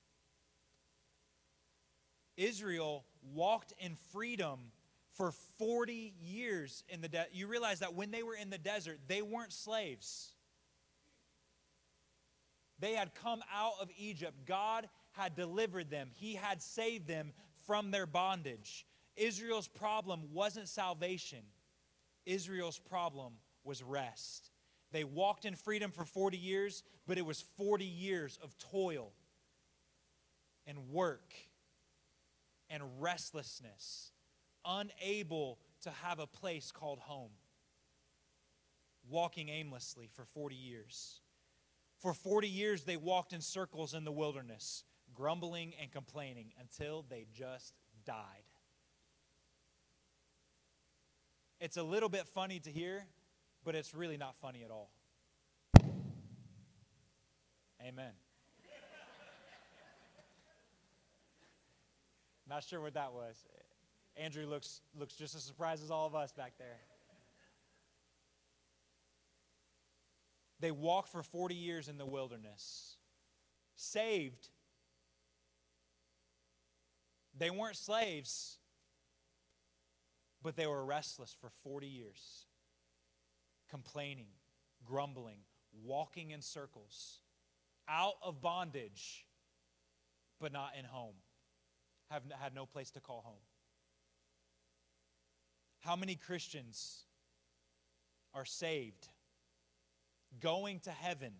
Israel 2.37 3.05
walked 3.33 3.73
in 3.79 3.95
freedom 4.11 4.71
for 5.13 5.31
40 5.57 6.13
years 6.21 6.83
in 6.89 7.01
the 7.01 7.07
desert. 7.07 7.29
You 7.33 7.47
realize 7.47 7.79
that 7.79 7.93
when 7.93 8.11
they 8.11 8.23
were 8.23 8.35
in 8.35 8.49
the 8.49 8.57
desert, 8.57 8.99
they 9.07 9.21
weren't 9.21 9.53
slaves. 9.53 10.31
They 12.79 12.93
had 12.93 13.15
come 13.15 13.41
out 13.53 13.73
of 13.81 13.89
Egypt. 13.97 14.45
God 14.45 14.89
had 15.11 15.35
delivered 15.35 15.89
them, 15.89 16.09
He 16.13 16.35
had 16.35 16.61
saved 16.61 17.07
them 17.07 17.31
from 17.65 17.91
their 17.91 18.05
bondage. 18.05 18.85
Israel's 19.15 19.69
problem 19.69 20.33
wasn't 20.33 20.67
salvation, 20.67 21.43
Israel's 22.25 22.79
problem 22.79 23.33
was 23.63 23.81
rest. 23.81 24.51
They 24.95 25.03
walked 25.03 25.43
in 25.43 25.55
freedom 25.55 25.91
for 25.91 26.05
40 26.05 26.37
years, 26.37 26.81
but 27.05 27.17
it 27.17 27.25
was 27.25 27.43
40 27.57 27.83
years 27.83 28.39
of 28.41 28.57
toil 28.57 29.11
and 30.65 30.89
work 30.89 31.33
and 32.69 32.81
restlessness, 33.01 34.13
unable 34.63 35.59
to 35.81 35.89
have 35.89 36.19
a 36.19 36.27
place 36.27 36.71
called 36.71 36.99
home, 36.99 37.31
walking 39.09 39.49
aimlessly 39.49 40.09
for 40.13 40.23
40 40.23 40.55
years. 40.55 41.19
For 41.99 42.13
40 42.13 42.47
years, 42.47 42.85
they 42.85 42.95
walked 42.95 43.33
in 43.33 43.41
circles 43.41 43.93
in 43.93 44.05
the 44.05 44.13
wilderness, 44.13 44.85
grumbling 45.13 45.73
and 45.81 45.91
complaining 45.91 46.53
until 46.57 47.03
they 47.09 47.27
just 47.33 47.73
died. 48.05 48.45
It's 51.59 51.75
a 51.75 51.83
little 51.83 52.07
bit 52.07 52.27
funny 52.27 52.61
to 52.61 52.71
hear, 52.71 53.07
but 53.65 53.73
it's 53.73 53.93
really 53.95 54.15
not 54.15 54.35
funny 54.35 54.63
at 54.63 54.69
all. 54.69 54.91
Amen. 57.81 58.11
not 62.47 62.63
sure 62.63 62.79
what 62.79 62.93
that 62.93 63.11
was. 63.11 63.43
Andrew 64.15 64.45
looks, 64.45 64.81
looks 64.97 65.15
just 65.15 65.35
as 65.35 65.41
surprised 65.41 65.83
as 65.83 65.89
all 65.89 66.05
of 66.05 66.15
us 66.15 66.31
back 66.31 66.53
there. 66.57 66.79
They 70.59 70.71
walked 70.71 71.09
for 71.09 71.21
40 71.21 71.55
years 71.55 71.89
in 71.89 71.97
the 71.97 72.05
wilderness, 72.05 72.97
saved. 73.75 74.49
They 77.37 77.49
weren't 77.49 77.75
slaves, 77.75 78.57
but 80.41 80.55
they 80.55 80.65
were 80.65 80.85
restless 80.85 81.35
for 81.39 81.49
40 81.63 81.87
years 81.87 82.45
complaining, 83.69 84.27
grumbling, 84.85 85.39
walking 85.83 86.31
in 86.31 86.41
circles, 86.41 87.19
out 87.87 88.15
of 88.21 88.41
bondage, 88.41 89.25
but 90.39 90.51
not 90.51 90.71
in 90.77 90.85
home, 90.85 91.15
have 92.09 92.23
had 92.39 92.53
no 92.53 92.65
place 92.65 92.91
to 92.91 92.99
call 92.99 93.21
home. 93.25 93.43
How 95.79 95.95
many 95.95 96.15
Christians 96.15 97.03
are 98.33 98.45
saved, 98.45 99.07
going 100.39 100.79
to 100.81 100.91
heaven, 100.91 101.33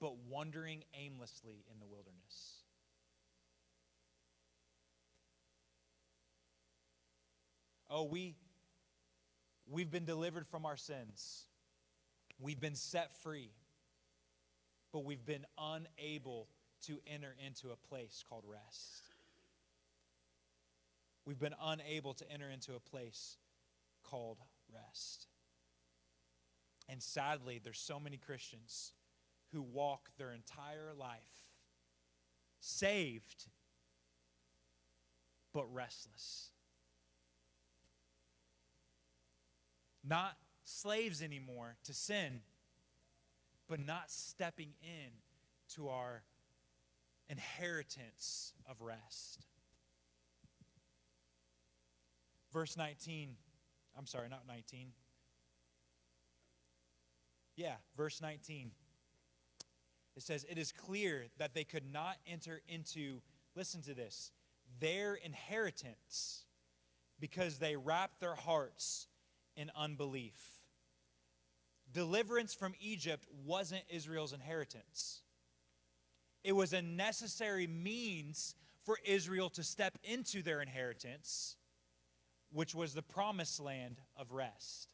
but 0.00 0.16
wandering 0.28 0.84
aimlessly 0.94 1.64
in 1.72 1.80
the 1.80 1.86
wilderness? 1.86 2.62
Oh, 7.88 8.04
we 8.04 8.36
We've 9.68 9.90
been 9.90 10.04
delivered 10.04 10.46
from 10.46 10.64
our 10.64 10.76
sins. 10.76 11.46
We've 12.38 12.60
been 12.60 12.74
set 12.74 13.14
free. 13.22 13.50
But 14.92 15.04
we've 15.04 15.24
been 15.24 15.46
unable 15.58 16.48
to 16.86 16.98
enter 17.06 17.34
into 17.44 17.70
a 17.70 17.76
place 17.76 18.22
called 18.28 18.44
rest. 18.46 19.10
We've 21.24 21.38
been 21.38 21.56
unable 21.60 22.14
to 22.14 22.30
enter 22.30 22.48
into 22.48 22.74
a 22.74 22.80
place 22.80 23.36
called 24.04 24.38
rest. 24.72 25.26
And 26.88 27.02
sadly, 27.02 27.60
there's 27.62 27.80
so 27.80 27.98
many 27.98 28.16
Christians 28.16 28.92
who 29.52 29.60
walk 29.60 30.10
their 30.18 30.32
entire 30.32 30.92
life 30.96 31.50
saved 32.60 33.46
but 35.52 35.72
restless. 35.72 36.50
Not 40.08 40.36
slaves 40.64 41.22
anymore 41.22 41.76
to 41.84 41.94
sin, 41.94 42.40
but 43.68 43.84
not 43.84 44.10
stepping 44.10 44.74
in 44.82 45.10
to 45.74 45.88
our 45.88 46.22
inheritance 47.28 48.52
of 48.68 48.80
rest. 48.80 49.46
Verse 52.52 52.76
19, 52.76 53.36
I'm 53.98 54.06
sorry, 54.06 54.28
not 54.28 54.46
19. 54.46 54.92
Yeah, 57.56 57.74
verse 57.96 58.20
19. 58.20 58.70
It 60.16 60.22
says, 60.22 60.46
It 60.48 60.58
is 60.58 60.72
clear 60.72 61.26
that 61.38 61.54
they 61.54 61.64
could 61.64 61.90
not 61.92 62.16
enter 62.26 62.62
into, 62.68 63.20
listen 63.54 63.82
to 63.82 63.94
this, 63.94 64.30
their 64.80 65.14
inheritance 65.14 66.44
because 67.18 67.58
they 67.58 67.76
wrapped 67.76 68.20
their 68.20 68.34
hearts 68.34 69.08
in 69.56 69.70
unbelief. 69.76 70.38
Deliverance 71.92 72.54
from 72.54 72.74
Egypt 72.80 73.26
wasn't 73.44 73.82
Israel's 73.88 74.32
inheritance, 74.32 75.22
it 76.44 76.52
was 76.52 76.72
a 76.72 76.82
necessary 76.82 77.66
means 77.66 78.54
for 78.84 78.98
Israel 79.04 79.50
to 79.50 79.64
step 79.64 79.98
into 80.04 80.42
their 80.42 80.62
inheritance, 80.62 81.56
which 82.52 82.74
was 82.74 82.94
the 82.94 83.02
promised 83.02 83.58
land 83.58 84.00
of 84.16 84.30
rest. 84.32 84.88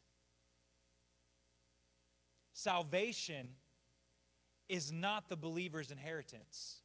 Salvation 2.53 3.49
is 4.69 4.91
not 4.91 5.29
the 5.29 5.35
believer's 5.35 5.91
inheritance. 5.91 6.79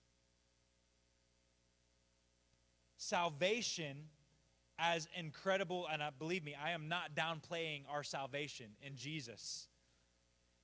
Salvation, 2.98 4.08
as 4.78 5.08
incredible, 5.16 5.86
and 5.92 6.02
I, 6.02 6.10
believe 6.16 6.44
me, 6.44 6.54
I 6.54 6.70
am 6.70 6.88
not 6.88 7.14
downplaying 7.14 7.82
our 7.90 8.02
salvation 8.02 8.66
in 8.82 8.96
Jesus. 8.96 9.68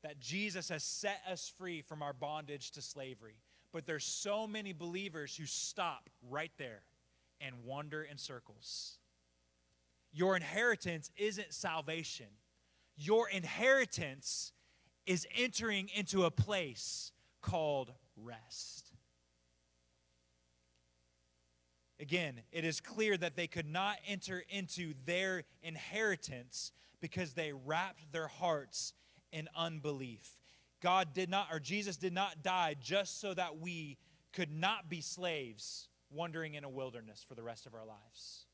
That 0.03 0.21
Jesus 0.21 0.69
has 0.69 0.85
set 0.85 1.21
us 1.31 1.53
free 1.59 1.83
from 1.83 2.03
our 2.03 2.13
bondage 2.13 2.71
to 2.73 2.83
slavery. 2.83 3.37
But 3.73 3.87
there's 3.87 4.05
so 4.05 4.47
many 4.47 4.73
believers 4.73 5.37
who 5.37 5.47
stop 5.47 6.09
right 6.31 6.53
there 6.59 6.83
and 7.41 7.65
wander 7.65 8.03
in 8.03 8.19
circles. 8.19 8.99
Your 10.13 10.37
inheritance 10.37 11.11
isn't 11.17 11.53
salvation. 11.53 12.27
Your 12.97 13.29
inheritance 13.29 14.53
is 15.07 15.27
entering 15.37 15.91
into 15.95 16.25
a 16.25 16.31
place 16.31 17.11
called 17.43 17.93
rest. 18.17 18.84
Again, 22.01 22.41
it 22.51 22.65
is 22.65 22.81
clear 22.81 23.17
that 23.17 23.37
they 23.37 23.47
could 23.47 23.69
not 23.69 23.97
enter 24.07 24.43
into 24.49 24.95
their 25.07 25.45
inheritance 25.63 26.73
because 27.01 27.35
they 27.35 27.53
wrapped 27.53 28.13
their 28.13 28.27
hearts 28.27 28.95
in 29.33 29.49
unbelief. 29.57 30.39
God 30.81 31.15
did 31.15 31.31
not, 31.31 31.49
or 31.53 31.61
Jesus 31.61 31.97
did 31.97 32.13
not 32.13 32.43
die 32.43 32.75
just 32.81 33.21
so 33.21 33.33
that 33.35 33.59
we 33.59 33.97
could 34.33 34.51
not 34.51 34.89
be 34.89 35.01
slaves 35.01 35.89
wandering 36.11 36.55
in 36.55 36.65
a 36.65 36.69
wilderness 36.69 37.25
for 37.27 37.35
the 37.35 37.43
rest 37.43 37.67
of 37.67 37.75
our 37.75 37.87
lives. 37.87 38.47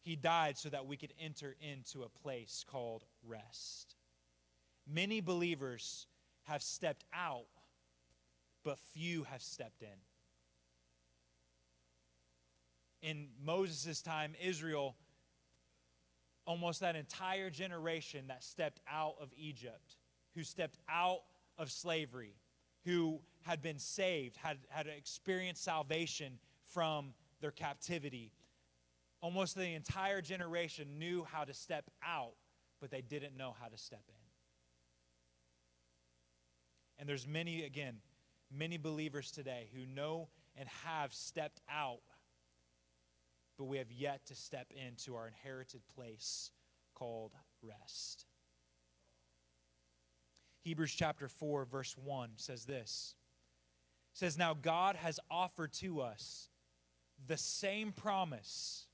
He 0.00 0.16
died 0.16 0.56
so 0.56 0.70
that 0.70 0.86
we 0.86 0.96
could 0.96 1.12
enter 1.20 1.54
into 1.60 2.02
a 2.02 2.08
place 2.08 2.64
called 2.66 3.04
rest. 3.26 3.94
Many 4.90 5.20
believers 5.20 6.06
have 6.44 6.62
stepped 6.62 7.04
out, 7.12 7.46
but 8.64 8.78
few 8.78 9.24
have 9.24 9.42
stepped 9.42 9.82
in. 9.82 10.07
In 13.00 13.28
Moses' 13.44 14.02
time, 14.02 14.34
Israel, 14.42 14.96
almost 16.46 16.80
that 16.80 16.96
entire 16.96 17.50
generation 17.50 18.26
that 18.28 18.42
stepped 18.42 18.80
out 18.90 19.14
of 19.20 19.28
Egypt, 19.36 19.96
who 20.34 20.42
stepped 20.42 20.78
out 20.88 21.20
of 21.58 21.70
slavery, 21.70 22.34
who 22.84 23.20
had 23.42 23.62
been 23.62 23.78
saved, 23.78 24.36
had, 24.36 24.58
had 24.68 24.86
experienced 24.86 25.62
salvation 25.62 26.38
from 26.72 27.12
their 27.40 27.50
captivity. 27.50 28.32
Almost 29.20 29.56
the 29.56 29.74
entire 29.74 30.20
generation 30.20 30.98
knew 30.98 31.24
how 31.24 31.44
to 31.44 31.54
step 31.54 31.90
out, 32.04 32.34
but 32.80 32.90
they 32.90 33.02
didn't 33.02 33.36
know 33.36 33.54
how 33.60 33.68
to 33.68 33.76
step 33.76 34.02
in. 34.08 34.14
And 36.98 37.08
there's 37.08 37.26
many, 37.26 37.64
again, 37.64 37.98
many 38.50 38.76
believers 38.76 39.30
today 39.30 39.68
who 39.74 39.86
know 39.86 40.28
and 40.56 40.68
have 40.84 41.14
stepped 41.14 41.60
out, 41.70 42.00
but 43.58 43.64
we 43.64 43.78
have 43.78 43.90
yet 43.90 44.24
to 44.26 44.36
step 44.36 44.68
into 44.70 45.16
our 45.16 45.26
inherited 45.26 45.82
place 45.94 46.52
called 46.94 47.32
rest. 47.62 48.24
Hebrews 50.62 50.92
chapter 50.92 51.28
4, 51.28 51.64
verse 51.64 51.96
1 52.02 52.30
says 52.36 52.64
this. 52.64 53.14
It 54.14 54.18
says, 54.18 54.38
Now 54.38 54.54
God 54.54 54.96
has 54.96 55.18
offered 55.30 55.72
to 55.74 56.00
us 56.00 56.48
the 57.26 57.36
same 57.36 57.92
promise 57.92 58.86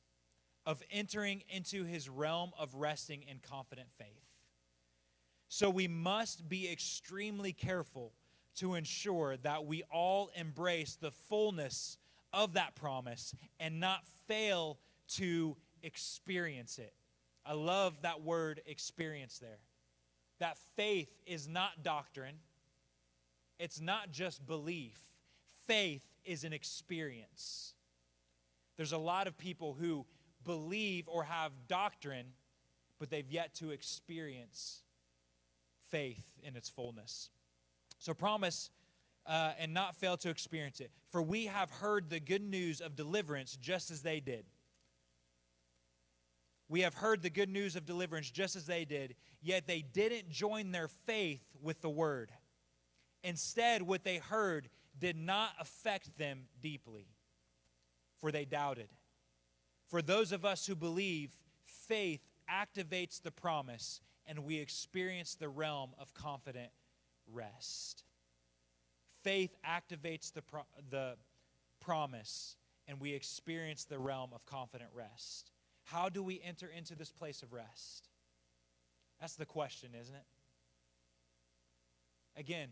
of 0.67 0.83
entering 0.91 1.43
into 1.49 1.85
his 1.85 2.09
realm 2.09 2.53
of 2.59 2.75
resting 2.75 3.23
in 3.23 3.39
confident 3.39 3.89
faith. 3.99 4.25
So 5.49 5.69
we 5.69 5.89
must 5.89 6.49
be 6.49 6.71
extremely 6.71 7.53
careful 7.53 8.15
to 8.57 8.75
ensure 8.75 9.37
that 9.39 9.67
we 9.67 9.83
all 9.93 10.31
embrace 10.35 10.97
the 10.99 11.11
fullness 11.11 11.99
of 12.35 12.55
that 12.55 12.75
promise 12.75 13.35
and 13.61 13.81
not 13.81 14.01
fail 14.27 14.79
to 15.09 15.57
experience 15.83 16.79
it. 16.79 16.93
I 17.47 17.53
love 17.53 18.03
that 18.03 18.23
word 18.23 18.61
experience 18.67 19.39
there. 19.39 19.59
That 20.41 20.59
faith 20.77 21.11
is 21.27 21.47
not 21.49 21.83
doctrine, 21.83 22.37
it's 23.59 23.81
not 23.81 24.11
just 24.11 24.45
belief. 24.47 24.99
Faith 25.67 26.03
is 26.25 26.45
an 26.45 26.53
experience. 26.53 27.75
There's 28.77 28.93
a 28.93 28.99
lot 28.99 29.27
of 29.27 29.39
people 29.39 29.77
who 29.79 30.05
believe 30.45 31.09
or 31.09 31.25
have 31.25 31.53
doctrine, 31.69 32.27
but 32.99 33.09
they've 33.09 33.31
yet 33.31 33.55
to 33.55 33.71
experience 33.71 34.83
faith 35.91 36.25
in 36.43 36.57
its 36.57 36.69
fullness. 36.69 37.31
So 37.99 38.13
promise 38.13 38.71
uh, 39.27 39.53
and 39.59 39.73
not 39.73 39.97
fail 39.97 40.17
to 40.19 40.31
experience 40.31 40.81
it. 40.81 40.91
For 41.11 41.23
we 41.23 41.47
have 41.47 41.71
heard 41.71 42.11
the 42.11 42.21
good 42.21 42.43
news 42.43 42.81
of 42.81 42.97
deliverance 42.97 43.57
just 43.57 43.91
as 43.91 44.03
they 44.03 44.21
did. 44.21 44.45
We 46.69 46.81
have 46.81 46.95
heard 46.95 47.23
the 47.23 47.31
good 47.31 47.49
news 47.49 47.77
of 47.77 47.87
deliverance 47.87 48.31
just 48.31 48.57
as 48.57 48.67
they 48.67 48.85
did, 48.85 49.15
yet 49.43 49.67
they 49.67 49.83
didn't 49.83 50.31
join 50.31 50.73
their 50.73 50.89
faith 50.89 51.43
with 51.63 51.81
the 51.83 51.91
word. 51.91 52.31
Instead, 53.23 53.83
what 53.83 54.05
they 54.05 54.17
heard 54.17 54.69
did 54.99 55.17
not 55.17 55.51
affect 55.61 56.17
them 56.19 56.47
deeply, 56.61 57.07
for 58.21 58.33
they 58.33 58.45
doubted. 58.45 58.89
For 59.89 60.03
those 60.03 60.33
of 60.33 60.45
us 60.45 60.67
who 60.67 60.75
believe, 60.75 61.33
faith 61.65 62.21
activates 62.51 63.21
the 63.21 63.31
promise 63.31 64.01
and 64.27 64.41
we 64.41 64.59
experience 64.59 65.35
the 65.35 65.49
realm 65.49 65.91
of 65.99 66.15
confident 66.15 66.71
rest. 67.31 68.04
Faith 69.25 69.57
activates 69.67 70.33
the, 70.33 70.43
pro- 70.43 70.67
the 70.91 71.15
promise, 71.81 72.57
and 72.87 73.01
we 73.01 73.13
experience 73.13 73.85
the 73.85 73.99
realm 73.99 74.31
of 74.35 74.47
confident 74.47 74.91
rest. 74.95 75.51
How 75.85 76.09
do 76.09 76.23
we 76.23 76.41
enter 76.45 76.69
into 76.69 76.95
this 76.95 77.11
place 77.11 77.43
of 77.43 77.53
rest? 77.53 78.09
That's 79.21 79.35
the 79.35 79.47
question, 79.47 79.91
isn't 80.01 80.15
it? 80.15 80.27
Again, 82.37 82.69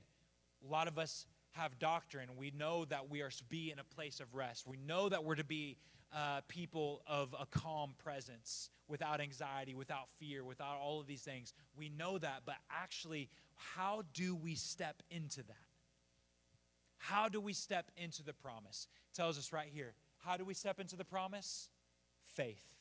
a 0.67 0.71
lot 0.71 0.89
of 0.89 0.99
us 0.99 1.27
have 1.53 1.79
doctrine. 1.79 2.29
We 2.37 2.51
know 2.51 2.85
that 2.87 3.11
we 3.11 3.23
are 3.23 3.31
to 3.31 3.45
be 3.45 3.71
in 3.71 3.79
a 3.79 3.85
place 3.85 4.21
of 4.21 4.35
rest. 4.35 4.67
We 4.67 4.77
know 4.87 5.09
that 5.09 5.25
we're 5.25 5.37
to 5.37 5.45
be 5.45 5.77
uh, 6.15 6.43
people 6.49 7.03
of 7.07 7.35
a 7.39 7.47
calm 7.47 7.95
presence, 8.03 8.69
without 8.89 9.21
anxiety, 9.21 9.75
without 9.75 10.11
fear, 10.19 10.45
without 10.45 10.77
all 10.83 11.01
of 11.01 11.07
these 11.07 11.23
things. 11.23 11.55
We 11.75 11.89
know 11.89 12.19
that, 12.19 12.43
but 12.45 12.57
actually, 12.71 13.31
how 13.55 14.03
do 14.13 14.35
we 14.35 14.55
step 14.55 15.03
into 15.11 15.43
that? 15.45 15.62
How 17.03 17.29
do 17.29 17.41
we 17.41 17.53
step 17.53 17.91
into 17.97 18.23
the 18.23 18.33
promise? 18.33 18.87
It 19.11 19.17
tells 19.17 19.37
us 19.37 19.53
right 19.53 19.69
here. 19.75 19.95
How 20.25 20.37
do 20.37 20.45
we 20.45 20.55
step 20.55 20.79
into 20.79 20.95
the 20.95 21.05
promise? 21.05 21.69
Faith. 22.23 22.77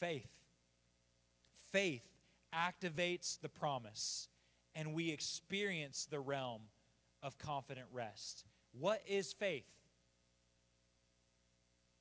Faith. 0.00 0.32
Faith 1.70 2.02
activates 2.52 3.40
the 3.40 3.48
promise, 3.48 4.28
and 4.74 4.94
we 4.94 5.12
experience 5.12 6.08
the 6.10 6.18
realm 6.18 6.62
of 7.22 7.38
confident 7.38 7.86
rest. 7.92 8.44
What 8.72 9.00
is 9.06 9.32
faith? 9.32 9.70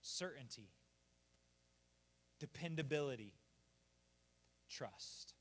Certainty, 0.02 0.72
dependability, 2.39 3.36
trust. 4.68 5.36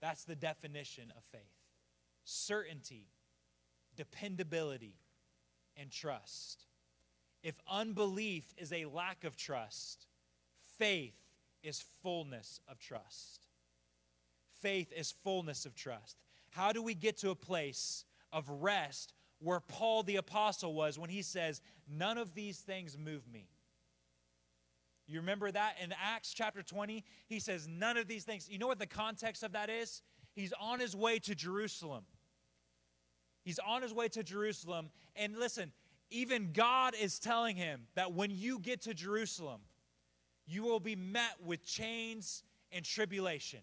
That's 0.00 0.22
the 0.22 0.36
definition 0.36 1.12
of 1.16 1.24
faith 1.24 1.61
certainty, 2.24 3.08
dependability, 3.96 4.96
and 5.76 5.90
trust. 5.90 6.66
If 7.42 7.60
unbelief 7.68 8.54
is 8.56 8.72
a 8.72 8.84
lack 8.84 9.24
of 9.24 9.36
trust, 9.36 10.06
faith 10.78 11.16
is 11.62 11.84
fullness 12.02 12.60
of 12.68 12.78
trust. 12.78 13.46
Faith 14.60 14.92
is 14.96 15.12
fullness 15.24 15.66
of 15.66 15.74
trust. 15.74 16.16
How 16.50 16.72
do 16.72 16.82
we 16.82 16.94
get 16.94 17.16
to 17.18 17.30
a 17.30 17.34
place 17.34 18.04
of 18.32 18.48
rest 18.48 19.12
where 19.40 19.60
Paul 19.60 20.02
the 20.02 20.16
Apostle 20.16 20.72
was 20.72 20.98
when 20.98 21.10
he 21.10 21.22
says, 21.22 21.60
None 21.88 22.18
of 22.18 22.34
these 22.34 22.58
things 22.58 22.96
move 22.96 23.26
me? 23.30 23.48
You 25.08 25.18
remember 25.18 25.50
that 25.50 25.76
in 25.82 25.92
Acts 26.00 26.32
chapter 26.32 26.62
20? 26.62 27.04
He 27.26 27.40
says, 27.40 27.66
None 27.66 27.96
of 27.96 28.06
these 28.06 28.24
things. 28.24 28.48
You 28.48 28.58
know 28.58 28.68
what 28.68 28.78
the 28.78 28.86
context 28.86 29.42
of 29.42 29.52
that 29.52 29.68
is? 29.68 30.02
He's 30.34 30.52
on 30.60 30.78
his 30.78 30.94
way 30.94 31.18
to 31.20 31.34
Jerusalem. 31.34 32.04
He's 33.42 33.58
on 33.58 33.82
his 33.82 33.92
way 33.92 34.08
to 34.08 34.22
Jerusalem. 34.22 34.90
And 35.16 35.36
listen, 35.36 35.72
even 36.10 36.52
God 36.52 36.94
is 36.98 37.18
telling 37.18 37.56
him 37.56 37.82
that 37.94 38.12
when 38.12 38.30
you 38.30 38.58
get 38.58 38.82
to 38.82 38.94
Jerusalem, 38.94 39.60
you 40.46 40.62
will 40.62 40.80
be 40.80 40.96
met 40.96 41.36
with 41.44 41.64
chains 41.64 42.44
and 42.70 42.84
tribulation. 42.84 43.60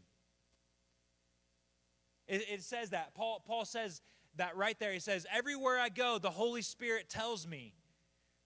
It, 2.27 2.43
it, 2.49 2.63
says 2.63 2.91
that. 2.91 3.15
Paul, 3.15 3.43
Paul 3.45 3.65
says 3.65 4.01
that 4.35 4.55
right 4.55 4.79
there. 4.79 4.93
He 4.93 4.99
says, 4.99 5.25
Everywhere 5.33 5.79
I 5.79 5.89
go, 5.89 6.19
the 6.19 6.29
Holy 6.29 6.61
Spirit 6.61 7.09
tells 7.09 7.47
me 7.47 7.73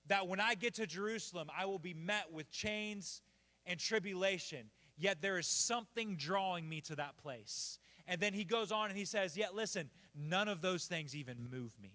that 0.08 0.28
when 0.28 0.40
I 0.40 0.56
get 0.56 0.76
to 0.76 0.88
Jerusalem, 0.88 1.50
I 1.58 1.66
will 1.66 1.80
be 1.80 1.94
met 1.94 2.32
with 2.32 2.50
chains 2.50 3.22
and 3.66 3.80
tribulation. 3.80 4.70
Yet 4.98 5.22
there 5.22 5.38
is 5.38 5.48
something 5.48 6.16
drawing 6.16 6.68
me 6.68 6.82
to 6.82 6.96
that 6.96 7.18
place. 7.18 7.80
And 8.08 8.20
then 8.20 8.34
he 8.34 8.44
goes 8.44 8.72
on 8.72 8.90
and 8.90 8.98
he 8.98 9.06
says, 9.06 9.38
Yet 9.38 9.56
listen, 9.56 9.90
none 10.16 10.48
of 10.48 10.62
those 10.62 10.86
things 10.86 11.16
even 11.16 11.48
move 11.52 11.74
me. 11.82 11.94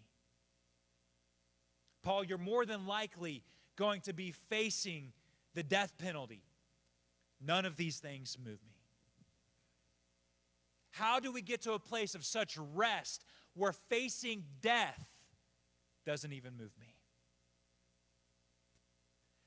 Paul, 2.02 2.24
you're 2.24 2.38
more 2.38 2.64
than 2.64 2.86
likely 2.86 3.44
going 3.76 4.00
to 4.02 4.12
be 4.12 4.32
facing 4.32 5.12
the 5.54 5.62
death 5.62 5.92
penalty. 5.98 6.42
None 7.44 7.64
of 7.64 7.76
these 7.76 7.98
things 7.98 8.36
move 8.38 8.60
me. 8.66 8.74
How 10.90 11.20
do 11.20 11.30
we 11.30 11.42
get 11.42 11.62
to 11.62 11.72
a 11.72 11.78
place 11.78 12.14
of 12.14 12.24
such 12.24 12.56
rest 12.74 13.24
where 13.54 13.72
facing 13.72 14.44
death 14.60 15.06
doesn't 16.04 16.32
even 16.32 16.56
move 16.56 16.72
me? 16.80 16.94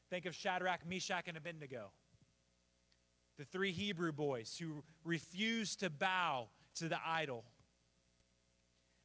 Think 0.09 0.25
of 0.25 0.35
Shadrach, 0.35 0.85
Meshach, 0.87 1.27
and 1.27 1.37
Abednego, 1.37 1.91
the 3.37 3.45
three 3.45 3.71
Hebrew 3.71 4.11
boys 4.11 4.57
who 4.61 4.83
refused 5.03 5.79
to 5.79 5.89
bow 5.89 6.49
to 6.75 6.87
the 6.87 6.99
idol. 7.05 7.43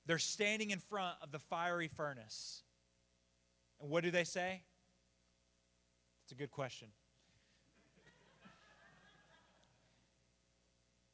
They're 0.06 0.18
standing 0.18 0.70
in 0.70 0.78
front 0.78 1.16
of 1.22 1.32
the 1.32 1.38
fiery 1.38 1.88
furnace. 1.88 2.62
And 3.80 3.90
what 3.90 4.04
do 4.04 4.10
they 4.10 4.24
say? 4.24 4.62
It's 6.24 6.32
a 6.32 6.36
good 6.36 6.50
question. 6.50 6.88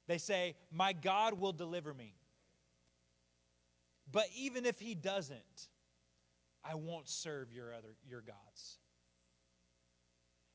They 0.08 0.18
say, 0.18 0.56
My 0.70 0.92
God 0.92 1.38
will 1.38 1.52
deliver 1.52 1.94
me. 1.94 2.14
But 4.10 4.26
even 4.36 4.66
if 4.66 4.78
he 4.78 4.94
doesn't, 4.94 5.68
I 6.64 6.74
won't 6.74 7.08
serve 7.08 7.52
your 7.52 7.72
other 7.72 7.96
your 8.06 8.20
gods. 8.20 8.78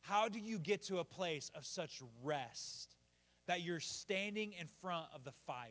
How 0.08 0.30
do 0.30 0.40
you 0.40 0.58
get 0.58 0.84
to 0.84 1.00
a 1.00 1.04
place 1.04 1.52
of 1.54 1.66
such 1.66 2.02
rest 2.24 2.96
that 3.46 3.62
you're 3.62 3.82
standing 3.82 4.54
in 4.54 4.68
front 4.82 5.06
of 5.14 5.26
the 5.26 5.34
fire 5.46 5.68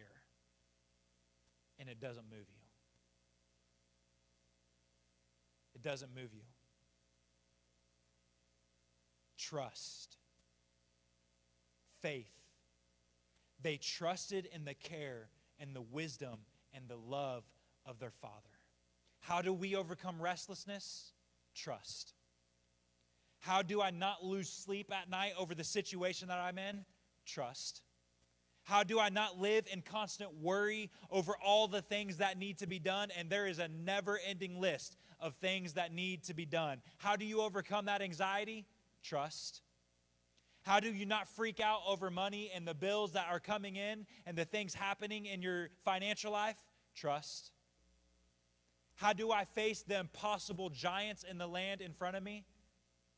and 1.79 1.89
it 1.89 1.99
doesn't 2.01 2.27
move 2.31 2.45
you? 2.47 2.63
It 5.75 5.83
doesn't 5.83 6.15
move 6.15 6.35
you. 6.35 6.43
Trust, 9.39 10.19
faith. 12.03 12.27
They 13.63 13.79
trusted 13.79 14.51
in 14.53 14.67
the 14.67 14.75
care 14.75 15.31
and 15.59 15.75
the 15.75 15.81
wisdom 15.81 16.41
and 16.75 16.87
the 16.89 16.97
love 16.97 17.45
of 17.87 17.99
their 18.01 18.11
Father. 18.11 18.35
How 19.21 19.41
do 19.41 19.55
we 19.55 19.75
overcome 19.77 20.21
restlessness? 20.21 21.13
Trust. 21.55 22.16
How 23.47 23.63
do 23.63 23.81
I 23.81 23.91
not 23.91 24.25
lose 24.25 24.49
sleep 24.49 24.93
at 24.93 25.09
night 25.09 25.35
over 25.39 25.55
the 25.55 25.63
situation 25.63 26.27
that 26.29 26.41
I'm 26.41 26.59
in? 26.59 26.85
Trust. 27.25 27.83
How 28.65 28.83
do 28.83 28.99
I 28.99 29.09
not 29.09 29.39
live 29.39 29.69
in 29.73 29.83
constant 29.83 30.35
worry 30.35 30.91
over 31.13 31.35
all 31.45 31.69
the 31.69 31.81
things 31.81 32.17
that 32.17 32.37
need 32.37 32.59
to 32.59 32.67
be 32.67 32.81
done? 32.81 33.11
And 33.17 33.31
there 33.31 33.47
is 33.47 33.61
a 33.61 33.69
never 33.69 34.19
ending 34.27 34.61
list 34.61 34.97
of 35.21 35.37
things 35.37 35.75
that 35.75 35.95
need 35.95 36.25
to 36.25 36.35
be 36.35 36.45
done. 36.45 36.83
How 36.99 37.15
do 37.15 37.25
you 37.25 37.41
overcome 37.41 37.85
that 37.85 38.03
anxiety? 38.03 38.67
Trust. 39.05 39.63
How 40.63 40.81
do 40.81 40.93
you 40.93 41.07
not 41.07 41.29
freak 41.29 41.61
out 41.61 41.83
over 41.87 42.11
money 42.11 42.51
and 42.53 42.67
the 42.67 42.75
bills 42.75 43.13
that 43.13 43.29
are 43.31 43.39
coming 43.39 43.77
in 43.77 44.07
and 44.27 44.37
the 44.37 44.45
things 44.45 44.75
happening 44.75 45.27
in 45.27 45.41
your 45.41 45.69
financial 45.85 46.33
life? 46.33 46.59
Trust. 46.97 47.53
How 48.97 49.13
do 49.13 49.31
I 49.31 49.45
face 49.45 49.83
the 49.83 50.01
impossible 50.01 50.69
giants 50.69 51.23
in 51.23 51.39
the 51.39 51.47
land 51.47 51.81
in 51.81 51.93
front 51.93 52.17
of 52.17 52.25
me? 52.25 52.45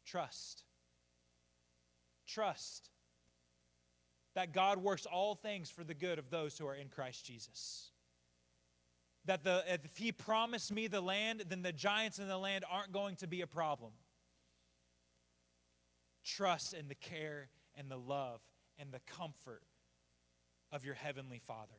Trust. 0.09 0.65
Trust 2.27 2.91
that 4.35 4.53
God 4.53 4.79
works 4.79 5.07
all 5.07 5.35
things 5.35 5.71
for 5.71 5.85
the 5.85 5.95
good 5.95 6.19
of 6.19 6.31
those 6.31 6.57
who 6.57 6.67
are 6.67 6.75
in 6.75 6.89
Christ 6.89 7.25
Jesus 7.25 7.91
that 9.29 9.45
the, 9.45 9.63
if 9.69 9.97
he 9.99 10.11
promised 10.11 10.73
me 10.73 10.87
the 10.87 11.03
land, 11.03 11.45
then 11.49 11.61
the 11.61 11.73
giants 11.73 12.19
in 12.19 12.29
the 12.29 12.39
land 12.39 12.65
aren't 12.69 12.93
going 12.93 13.15
to 13.17 13.27
be 13.27 13.43
a 13.43 13.47
problem. 13.47 13.93
Trust 16.25 16.73
in 16.73 16.89
the 16.89 16.95
care 16.95 17.51
and 17.77 17.91
the 17.91 17.99
love 17.99 18.41
and 18.79 18.91
the 18.91 19.01
comfort 19.01 19.63
of 20.73 20.83
your 20.85 20.95
heavenly 20.95 21.39
Father. 21.39 21.77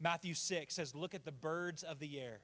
Matthew 0.00 0.34
6 0.34 0.74
says, 0.74 0.92
Look 0.92 1.14
at 1.14 1.24
the 1.24 1.32
birds 1.32 1.84
of 1.84 2.00
the 2.00 2.20
air, 2.20 2.40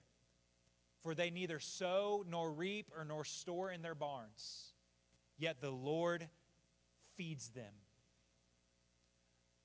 for 1.02 1.16
they 1.16 1.30
neither 1.30 1.58
sow 1.58 2.24
nor 2.28 2.52
reap 2.52 2.92
or 2.96 3.04
nor 3.04 3.24
store 3.24 3.72
in 3.72 3.82
their 3.82 3.96
barns, 3.96 4.72
yet 5.38 5.60
the 5.60 5.70
Lord 5.70 6.28
feeds 7.16 7.48
them. 7.48 7.72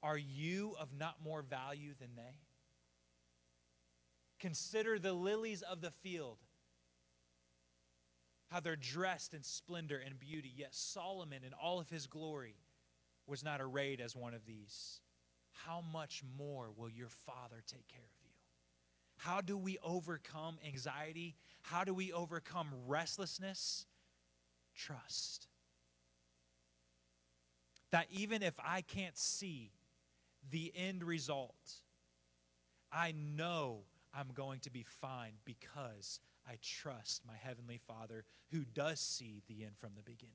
Are 0.01 0.17
you 0.17 0.75
of 0.79 0.89
not 0.97 1.23
more 1.23 1.41
value 1.41 1.93
than 1.99 2.15
they? 2.15 2.39
Consider 4.39 4.99
the 4.99 5.13
lilies 5.13 5.62
of 5.62 5.81
the 5.81 5.91
field, 5.91 6.38
how 8.51 8.59
they're 8.59 8.75
dressed 8.75 9.33
in 9.33 9.41
splendor 9.41 10.01
and 10.05 10.19
beauty. 10.19 10.51
Yet 10.53 10.75
Solomon, 10.75 11.43
in 11.45 11.53
all 11.53 11.79
of 11.79 11.89
his 11.89 12.07
glory, 12.07 12.57
was 13.25 13.43
not 13.43 13.62
arrayed 13.62 14.01
as 14.01 14.15
one 14.15 14.33
of 14.33 14.45
these. 14.45 14.99
How 15.65 15.81
much 15.93 16.21
more 16.38 16.69
will 16.75 16.89
your 16.89 17.07
Father 17.07 17.63
take 17.65 17.88
care 17.88 18.03
of 18.03 18.21
you? 18.21 18.31
How 19.15 19.39
do 19.39 19.57
we 19.57 19.77
overcome 19.81 20.57
anxiety? 20.67 21.38
How 21.62 21.86
do 21.86 21.93
we 21.93 22.12
overcome 22.12 22.67
restlessness? 22.86 23.86
Trust. 24.75 25.47
That 27.93 28.08
even 28.10 28.41
if 28.41 28.56
I 28.60 28.82
can't 28.82 29.15
see 29.15 29.69
the 30.49 30.73
end 30.75 31.03
result, 31.03 31.73
I 32.91 33.13
know 33.13 33.82
I'm 34.12 34.29
going 34.34 34.62
to 34.62 34.71
be 34.71 34.84
fine 34.99 35.34
because 35.45 36.19
I 36.49 36.58
trust 36.63 37.21
my 37.23 37.36
Heavenly 37.39 37.79
Father 37.88 38.25
who 38.51 38.65
does 38.65 38.99
see 38.99 39.43
the 39.47 39.63
end 39.63 39.77
from 39.77 39.91
the 39.95 40.01
beginning. 40.01 40.34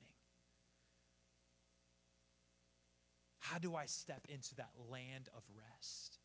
How 3.39 3.59
do 3.59 3.75
I 3.75 3.87
step 3.87 4.25
into 4.29 4.55
that 4.55 4.69
land 4.89 5.27
of 5.35 5.43
rest? 5.57 6.17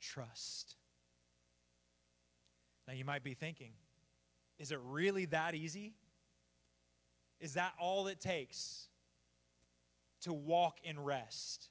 Trust. 0.00 0.76
Now, 2.86 2.94
you 2.94 3.04
might 3.04 3.24
be 3.24 3.34
thinking, 3.34 3.72
is 4.60 4.70
it 4.70 4.78
really 4.84 5.24
that 5.24 5.56
easy? 5.56 5.94
Is 7.40 7.54
that 7.54 7.72
all 7.80 8.06
it 8.06 8.20
takes 8.20 8.86
to 10.22 10.32
walk 10.32 10.78
in 10.82 10.98
rest? 10.98 11.68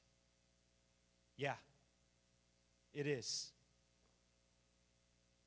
Yeah, 1.37 1.55
it 2.93 3.07
is. 3.07 3.51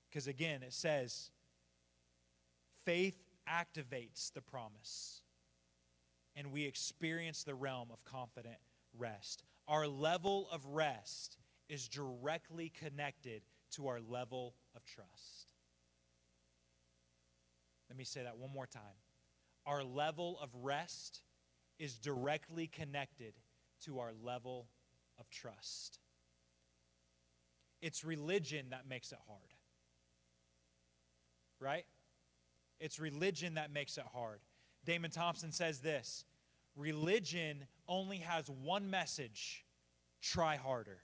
Because 0.09 0.27
again, 0.27 0.63
it 0.63 0.73
says 0.73 1.31
faith 2.85 3.23
activates 3.49 4.33
the 4.33 4.41
promise, 4.41 5.23
and 6.37 6.53
we 6.53 6.65
experience 6.65 7.45
the 7.45 7.55
realm 7.55 7.89
of 7.93 8.05
confident 8.05 8.59
rest. 8.97 9.43
Our 9.67 9.87
level 9.87 10.49
of 10.51 10.65
rest 10.67 11.37
is 11.69 11.89
directly 11.89 12.71
connected 12.71 13.43
to 13.73 13.89
our 13.89 14.01
level 14.01 14.55
of 14.75 14.85
trust. 14.85 15.53
Let 17.89 17.99
me 17.99 18.05
say 18.05 18.23
that 18.23 18.39
one 18.39 18.53
more 18.53 18.67
time. 18.67 18.83
Our 19.67 19.85
level 19.85 20.39
of 20.43 20.51
rest 20.63 21.21
is 21.79 21.95
directly 21.99 22.67
connected 22.67 23.35
to 23.85 24.01
our 24.01 24.13
level 24.23 24.69
of 25.19 25.31
trust. 25.31 25.99
It's 27.81 28.05
religion 28.05 28.67
that 28.71 28.89
makes 28.89 29.13
it 29.13 29.19
hard. 29.27 29.55
Right? 31.61 31.87
It's 32.81 32.99
religion 32.99 33.55
that 33.55 33.73
makes 33.73 33.99
it 33.99 34.05
hard. 34.13 34.41
Damon 34.85 35.11
Thompson 35.11 35.53
says 35.53 35.81
this 35.81 36.25
religion 36.77 37.67
only 37.89 38.19
has 38.19 38.49
one 38.49 38.89
message 38.91 39.65
try 40.23 40.57
harder. 40.57 40.99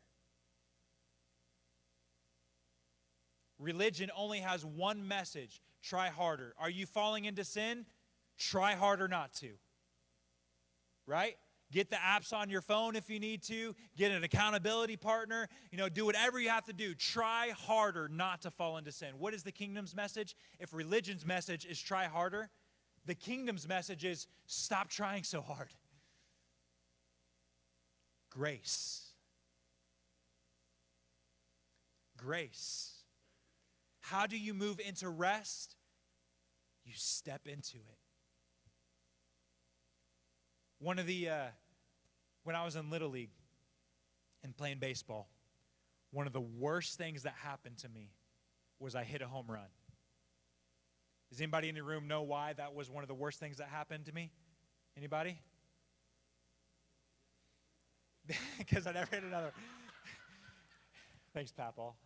Religion 3.59 4.11
only 4.17 4.41
has 4.41 4.65
one 4.65 5.07
message 5.07 5.61
try 5.83 6.09
harder. 6.09 6.55
Are 6.59 6.71
you 6.71 6.87
falling 6.87 7.25
into 7.25 7.45
sin? 7.45 7.87
Try 8.37 8.75
harder 8.75 9.09
not 9.09 9.33
to. 9.35 9.51
Right? 11.07 11.37
Get 11.73 11.91
the 11.91 11.97
apps 11.97 12.33
on 12.33 12.51
your 12.51 12.61
phone 12.61 12.95
if 12.95 13.11
you 13.11 13.19
need 13.19 13.43
to. 13.45 13.75
Get 13.97 14.13
an 14.13 14.23
accountability 14.23 14.97
partner. 14.97 15.49
You 15.73 15.79
know, 15.79 15.89
do 15.89 16.05
whatever 16.05 16.39
you 16.39 16.49
have 16.49 16.65
to 16.67 16.73
do. 16.73 16.95
Try 16.95 17.53
harder 17.67 18.09
not 18.09 18.43
to 18.43 18.51
fall 18.51 18.77
into 18.77 18.93
sin. 18.93 19.09
What 19.19 19.35
is 19.35 19.43
the 19.43 19.53
kingdom's 19.53 19.95
message? 19.95 20.37
If 20.61 20.73
religion's 20.73 21.27
message 21.27 21.67
is 21.67 21.81
try 21.81 22.05
harder, 22.05 22.51
the 23.07 23.15
kingdom's 23.15 23.67
message 23.67 24.05
is 24.05 24.29
stop 24.47 24.89
trying 24.89 25.25
so 25.25 25.41
hard. 25.41 25.71
Grace. 28.31 29.13
Grace. 32.17 32.93
How 34.01 34.27
do 34.27 34.39
you 34.39 34.55
move 34.55 34.81
into 34.81 35.09
rest? 35.09 35.77
You 36.85 36.93
step 36.95 37.47
into 37.47 37.79
it. 37.79 38.04
One 40.85 40.99
of 40.99 41.07
the, 41.07 41.31
uh, 41.31 41.47
when 42.43 42.55
I 42.55 42.63
was 42.63 42.77
in 42.77 42.91
Little 42.91 43.09
League 43.09 43.31
and 44.43 44.55
playing 44.55 44.81
baseball, 44.81 45.31
one 46.11 46.27
of 46.27 46.35
the 46.35 46.43
worst 46.43 46.99
things 46.99 47.23
that 47.23 47.33
happened 47.43 47.79
to 47.79 47.89
me 47.89 48.11
was 48.79 48.95
I 48.95 49.03
hit 49.03 49.23
a 49.23 49.27
home 49.27 49.47
run. 49.49 49.65
Does 51.31 51.41
anybody 51.41 51.71
in 51.71 51.75
the 51.75 51.83
room 51.83 52.07
know 52.07 52.21
why 52.21 52.53
that 52.53 52.75
was 52.75 52.91
one 52.91 53.03
of 53.03 53.09
the 53.09 53.15
worst 53.15 53.41
things 53.41 53.57
that 53.57 53.69
happened 53.69 54.05
to 54.05 54.13
me? 54.13 54.31
Anybody? 54.95 55.41
Because 58.59 58.87
I 58.87 58.93
never 58.93 59.11
hit 59.11 59.25
another. 59.25 59.53
Thanks, 61.35 61.51
Papal. 61.51 61.97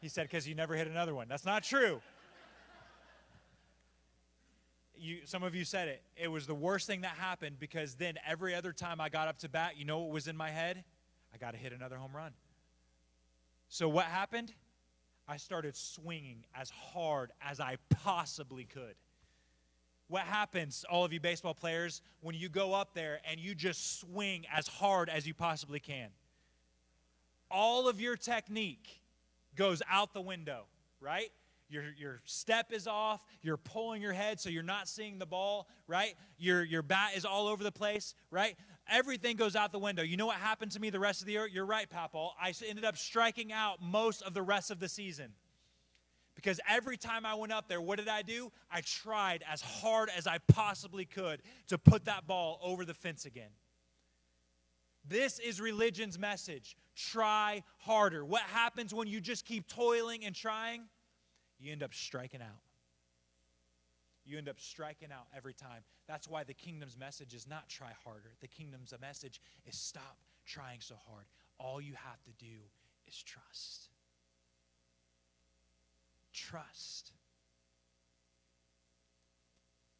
He 0.00 0.08
said, 0.08 0.24
because 0.24 0.48
you 0.48 0.56
never 0.56 0.74
hit 0.74 0.88
another 0.88 1.14
one. 1.14 1.28
That's 1.28 1.44
not 1.44 1.62
true. 1.62 2.00
You, 5.00 5.20
some 5.24 5.42
of 5.42 5.54
you 5.54 5.64
said 5.64 5.88
it. 5.88 6.02
It 6.14 6.28
was 6.28 6.46
the 6.46 6.54
worst 6.54 6.86
thing 6.86 7.00
that 7.00 7.12
happened 7.12 7.56
because 7.58 7.94
then 7.94 8.18
every 8.26 8.54
other 8.54 8.72
time 8.72 9.00
I 9.00 9.08
got 9.08 9.28
up 9.28 9.38
to 9.38 9.48
bat, 9.48 9.78
you 9.78 9.86
know 9.86 10.00
what 10.00 10.10
was 10.10 10.28
in 10.28 10.36
my 10.36 10.50
head? 10.50 10.84
I 11.34 11.38
got 11.38 11.52
to 11.52 11.56
hit 11.56 11.72
another 11.72 11.96
home 11.96 12.14
run. 12.14 12.32
So 13.68 13.88
what 13.88 14.04
happened? 14.04 14.52
I 15.26 15.38
started 15.38 15.74
swinging 15.76 16.44
as 16.54 16.70
hard 16.70 17.30
as 17.40 17.60
I 17.60 17.76
possibly 17.88 18.64
could. 18.64 18.94
What 20.08 20.22
happens, 20.22 20.84
all 20.90 21.04
of 21.04 21.12
you 21.12 21.20
baseball 21.20 21.54
players, 21.54 22.02
when 22.20 22.34
you 22.34 22.48
go 22.48 22.74
up 22.74 22.94
there 22.94 23.20
and 23.30 23.40
you 23.40 23.54
just 23.54 24.00
swing 24.00 24.44
as 24.52 24.66
hard 24.66 25.08
as 25.08 25.26
you 25.26 25.32
possibly 25.32 25.78
can? 25.78 26.08
All 27.48 27.88
of 27.88 28.00
your 28.00 28.16
technique 28.16 29.00
goes 29.54 29.82
out 29.88 30.12
the 30.12 30.20
window, 30.20 30.64
right? 31.00 31.30
Your, 31.70 31.84
your 31.96 32.20
step 32.24 32.72
is 32.72 32.86
off. 32.86 33.24
You're 33.42 33.56
pulling 33.56 34.02
your 34.02 34.12
head 34.12 34.40
so 34.40 34.50
you're 34.50 34.62
not 34.62 34.88
seeing 34.88 35.18
the 35.18 35.26
ball, 35.26 35.68
right? 35.86 36.14
Your, 36.36 36.64
your 36.64 36.82
bat 36.82 37.12
is 37.14 37.24
all 37.24 37.46
over 37.46 37.62
the 37.62 37.72
place, 37.72 38.14
right? 38.30 38.56
Everything 38.88 39.36
goes 39.36 39.54
out 39.54 39.70
the 39.70 39.78
window. 39.78 40.02
You 40.02 40.16
know 40.16 40.26
what 40.26 40.36
happened 40.36 40.72
to 40.72 40.80
me 40.80 40.90
the 40.90 40.98
rest 40.98 41.20
of 41.20 41.26
the 41.26 41.32
year? 41.32 41.46
You're 41.46 41.66
right, 41.66 41.88
Papal. 41.88 42.34
I 42.40 42.52
ended 42.68 42.84
up 42.84 42.96
striking 42.96 43.52
out 43.52 43.80
most 43.80 44.22
of 44.22 44.34
the 44.34 44.42
rest 44.42 44.70
of 44.70 44.80
the 44.80 44.88
season. 44.88 45.32
Because 46.34 46.58
every 46.68 46.96
time 46.96 47.24
I 47.24 47.34
went 47.34 47.52
up 47.52 47.68
there, 47.68 47.80
what 47.80 47.98
did 47.98 48.08
I 48.08 48.22
do? 48.22 48.50
I 48.70 48.80
tried 48.80 49.44
as 49.50 49.60
hard 49.60 50.08
as 50.16 50.26
I 50.26 50.38
possibly 50.48 51.04
could 51.04 51.42
to 51.68 51.78
put 51.78 52.06
that 52.06 52.26
ball 52.26 52.58
over 52.62 52.84
the 52.84 52.94
fence 52.94 53.26
again. 53.26 53.50
This 55.06 55.38
is 55.38 55.60
religion's 55.60 56.18
message. 56.18 56.76
Try 56.96 57.62
harder. 57.78 58.24
What 58.24 58.42
happens 58.42 58.94
when 58.94 59.06
you 59.06 59.20
just 59.20 59.44
keep 59.44 59.68
toiling 59.68 60.24
and 60.24 60.34
trying? 60.34 60.82
You 61.60 61.72
end 61.72 61.82
up 61.82 61.94
striking 61.94 62.40
out. 62.40 62.62
You 64.24 64.38
end 64.38 64.48
up 64.48 64.58
striking 64.60 65.10
out 65.12 65.26
every 65.36 65.54
time. 65.54 65.82
That's 66.06 66.28
why 66.28 66.44
the 66.44 66.54
kingdom's 66.54 66.96
message 66.96 67.34
is 67.34 67.46
not 67.46 67.68
try 67.68 67.90
harder. 68.04 68.32
The 68.40 68.48
kingdom's 68.48 68.94
message 69.00 69.40
is 69.66 69.76
stop 69.76 70.18
trying 70.46 70.80
so 70.80 70.94
hard. 71.08 71.26
All 71.58 71.80
you 71.80 71.94
have 71.94 72.22
to 72.24 72.32
do 72.38 72.56
is 73.06 73.22
trust. 73.22 73.88
Trust. 76.32 77.12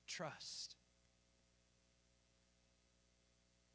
Trust. 0.06 0.76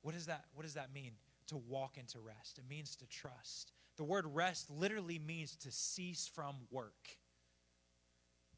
What 0.01 0.13
does 0.13 0.27
that 0.27 0.45
what 0.53 0.63
does 0.63 0.75
that 0.75 0.93
mean? 0.93 1.11
To 1.47 1.57
walk 1.57 1.97
into 1.97 2.19
rest. 2.19 2.57
It 2.57 2.63
means 2.69 2.95
to 2.97 3.07
trust. 3.07 3.71
The 3.97 4.03
word 4.03 4.25
rest 4.27 4.69
literally 4.69 5.19
means 5.19 5.55
to 5.57 5.71
cease 5.71 6.29
from 6.33 6.55
work. 6.71 7.17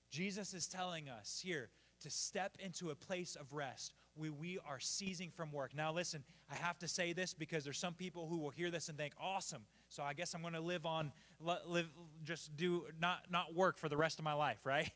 Jesus 0.09 0.53
is 0.53 0.67
telling 0.67 1.09
us 1.09 1.41
here 1.43 1.69
to 2.01 2.09
step 2.09 2.57
into 2.59 2.89
a 2.89 2.95
place 2.95 3.35
of 3.35 3.53
rest 3.53 3.93
where 4.15 4.31
we 4.31 4.59
are 4.67 4.79
ceasing 4.79 5.31
from 5.31 5.51
work. 5.51 5.75
Now, 5.75 5.93
listen, 5.93 6.23
I 6.51 6.55
have 6.55 6.77
to 6.79 6.87
say 6.87 7.13
this 7.13 7.33
because 7.33 7.63
there's 7.63 7.77
some 7.77 7.93
people 7.93 8.27
who 8.27 8.37
will 8.37 8.49
hear 8.49 8.71
this 8.71 8.89
and 8.89 8.97
think, 8.97 9.13
awesome. 9.21 9.63
So 9.89 10.03
I 10.03 10.13
guess 10.13 10.33
I'm 10.33 10.41
going 10.41 10.53
to 10.53 10.59
live 10.59 10.85
on, 10.85 11.11
live, 11.39 11.87
just 12.23 12.55
do, 12.57 12.85
not, 12.99 13.25
not 13.29 13.53
work 13.55 13.77
for 13.77 13.89
the 13.89 13.97
rest 13.97 14.19
of 14.19 14.25
my 14.25 14.33
life, 14.33 14.59
right? 14.63 14.89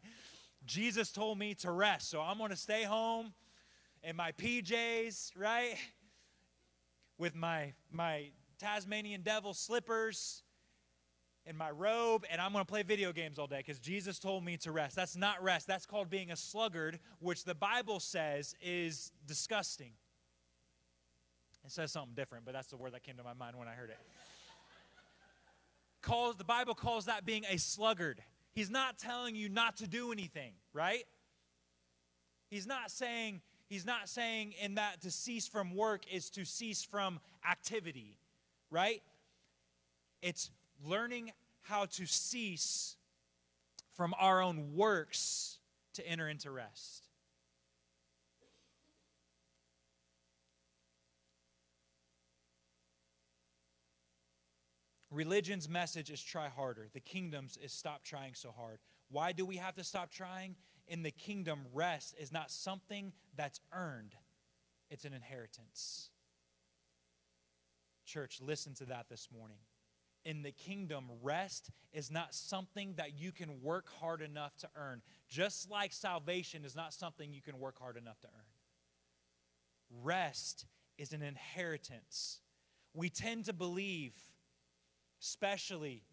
Jesus 0.65 1.11
told 1.11 1.37
me 1.37 1.53
to 1.55 1.71
rest. 1.71 2.09
So 2.09 2.21
I'm 2.21 2.37
going 2.37 2.51
to 2.51 2.55
stay 2.55 2.83
home 2.83 3.33
in 4.03 4.15
my 4.15 4.31
PJs, 4.33 5.31
right? 5.37 5.75
With 7.17 7.35
my, 7.35 7.73
my 7.91 8.29
Tasmanian 8.59 9.21
devil 9.21 9.53
slippers 9.53 10.43
in 11.45 11.57
my 11.57 11.71
robe 11.71 12.25
and 12.31 12.39
I'm 12.39 12.51
going 12.53 12.63
to 12.63 12.69
play 12.69 12.83
video 12.83 13.11
games 13.11 13.39
all 13.39 13.47
day 13.47 13.57
because 13.57 13.79
Jesus 13.79 14.19
told 14.19 14.43
me 14.43 14.57
to 14.57 14.71
rest. 14.71 14.95
That's 14.95 15.15
not 15.15 15.41
rest. 15.43 15.67
That's 15.67 15.85
called 15.85 16.09
being 16.09 16.31
a 16.31 16.35
sluggard, 16.35 16.99
which 17.19 17.43
the 17.43 17.55
Bible 17.55 17.99
says 17.99 18.55
is 18.61 19.11
disgusting. 19.25 19.91
It 21.65 21.71
says 21.71 21.91
something 21.91 22.13
different, 22.15 22.45
but 22.45 22.53
that's 22.53 22.67
the 22.67 22.77
word 22.77 22.93
that 22.93 23.03
came 23.03 23.17
to 23.17 23.23
my 23.23 23.33
mind 23.33 23.55
when 23.57 23.67
I 23.67 23.71
heard 23.71 23.89
it. 23.89 23.97
Calls, 26.01 26.35
the 26.35 26.43
Bible 26.43 26.73
calls 26.73 27.05
that 27.05 27.25
being 27.25 27.43
a 27.49 27.57
sluggard. 27.57 28.21
He's 28.53 28.71
not 28.71 28.97
telling 28.97 29.35
you 29.35 29.49
not 29.49 29.77
to 29.77 29.87
do 29.87 30.11
anything, 30.11 30.53
right? 30.73 31.03
He's 32.49 32.65
not 32.67 32.91
saying 32.91 33.41
he's 33.69 33.85
not 33.85 34.09
saying 34.09 34.53
in 34.61 34.75
that 34.75 35.01
to 35.01 35.11
cease 35.11 35.47
from 35.47 35.75
work 35.75 36.01
is 36.11 36.29
to 36.31 36.43
cease 36.43 36.83
from 36.83 37.19
activity, 37.49 38.17
right? 38.69 39.01
It's 40.21 40.49
learning 40.85 41.31
how 41.61 41.85
to 41.85 42.05
cease 42.05 42.95
from 43.93 44.13
our 44.19 44.41
own 44.41 44.73
works 44.75 45.59
to 45.93 46.07
enter 46.07 46.27
into 46.27 46.49
rest. 46.51 47.07
Religion's 55.11 55.67
message 55.67 56.09
is 56.09 56.23
try 56.23 56.47
harder. 56.47 56.87
The 56.93 57.01
kingdom's 57.01 57.57
is 57.57 57.73
stop 57.73 58.03
trying 58.03 58.33
so 58.33 58.51
hard. 58.51 58.79
Why 59.09 59.33
do 59.33 59.45
we 59.45 59.57
have 59.57 59.75
to 59.75 59.83
stop 59.83 60.09
trying? 60.09 60.55
In 60.87 61.03
the 61.03 61.11
kingdom, 61.11 61.65
rest 61.73 62.15
is 62.17 62.31
not 62.31 62.49
something 62.49 63.11
that's 63.35 63.59
earned, 63.73 64.15
it's 64.89 65.05
an 65.05 65.13
inheritance. 65.13 66.09
Church, 68.05 68.39
listen 68.41 68.73
to 68.75 68.85
that 68.85 69.07
this 69.09 69.27
morning 69.37 69.57
in 70.25 70.43
the 70.43 70.51
kingdom, 70.51 71.05
rest 71.21 71.69
is 71.93 72.11
not 72.11 72.33
something 72.33 72.93
that 72.97 73.19
you 73.19 73.31
can 73.31 73.61
work 73.61 73.87
hard 73.99 74.21
enough 74.21 74.55
to 74.57 74.69
earn, 74.75 75.01
just 75.27 75.69
like 75.69 75.93
salvation 75.93 76.63
is 76.65 76.75
not 76.75 76.93
something 76.93 77.33
you 77.33 77.41
can 77.41 77.59
work 77.59 77.79
hard 77.79 77.97
enough 77.97 78.19
to 78.21 78.27
earn. 78.27 80.03
Rest 80.03 80.65
is 80.97 81.13
an 81.13 81.21
inheritance. 81.21 82.39
We 82.93 83.09
tend 83.09 83.45
to 83.45 83.53
believe, 83.53 84.13
especially 85.21 86.03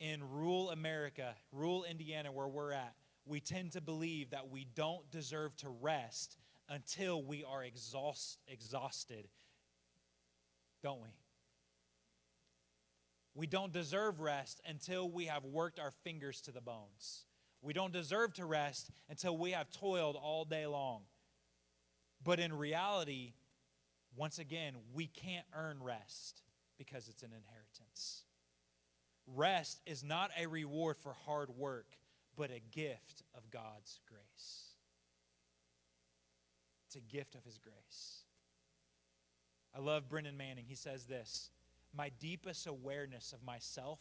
in 0.00 0.22
rural 0.28 0.70
America, 0.70 1.34
rural 1.52 1.84
Indiana, 1.84 2.30
where 2.30 2.48
we're 2.48 2.72
at, 2.72 2.94
we 3.26 3.40
tend 3.40 3.72
to 3.72 3.80
believe 3.80 4.30
that 4.30 4.50
we 4.50 4.66
don't 4.74 5.10
deserve 5.10 5.56
to 5.56 5.68
rest 5.68 6.36
until 6.68 7.22
we 7.22 7.44
are 7.44 7.64
exhaust, 7.64 8.38
exhausted, 8.48 9.28
don't 10.82 11.00
we? 11.00 11.08
We 13.34 13.46
don't 13.46 13.72
deserve 13.72 14.20
rest 14.20 14.60
until 14.66 15.08
we 15.08 15.26
have 15.26 15.44
worked 15.44 15.80
our 15.80 15.90
fingers 15.90 16.40
to 16.42 16.52
the 16.52 16.60
bones. 16.60 17.24
We 17.62 17.72
don't 17.72 17.92
deserve 17.92 18.34
to 18.34 18.46
rest 18.46 18.90
until 19.08 19.36
we 19.36 19.52
have 19.52 19.70
toiled 19.70 20.16
all 20.16 20.44
day 20.44 20.66
long. 20.66 21.02
But 22.22 22.38
in 22.38 22.52
reality, 22.52 23.34
once 24.16 24.38
again, 24.38 24.74
we 24.92 25.06
can't 25.06 25.46
earn 25.54 25.82
rest 25.82 26.42
because 26.78 27.08
it's 27.08 27.22
an 27.22 27.32
inheritance. 27.36 28.22
Rest 29.26 29.80
is 29.86 30.04
not 30.04 30.30
a 30.38 30.46
reward 30.46 30.96
for 30.96 31.14
hard 31.26 31.50
work, 31.50 31.96
but 32.36 32.50
a 32.50 32.60
gift 32.70 33.22
of 33.34 33.50
God's 33.50 34.00
grace. 34.08 34.74
It's 36.86 36.96
a 36.96 37.00
gift 37.00 37.34
of 37.34 37.44
His 37.44 37.58
grace. 37.58 38.24
I 39.74 39.80
love 39.80 40.08
Brennan 40.08 40.36
Manning. 40.36 40.66
He 40.68 40.76
says 40.76 41.06
this 41.06 41.50
My 41.96 42.10
deepest 42.20 42.66
awareness 42.66 43.32
of 43.32 43.42
myself 43.44 44.00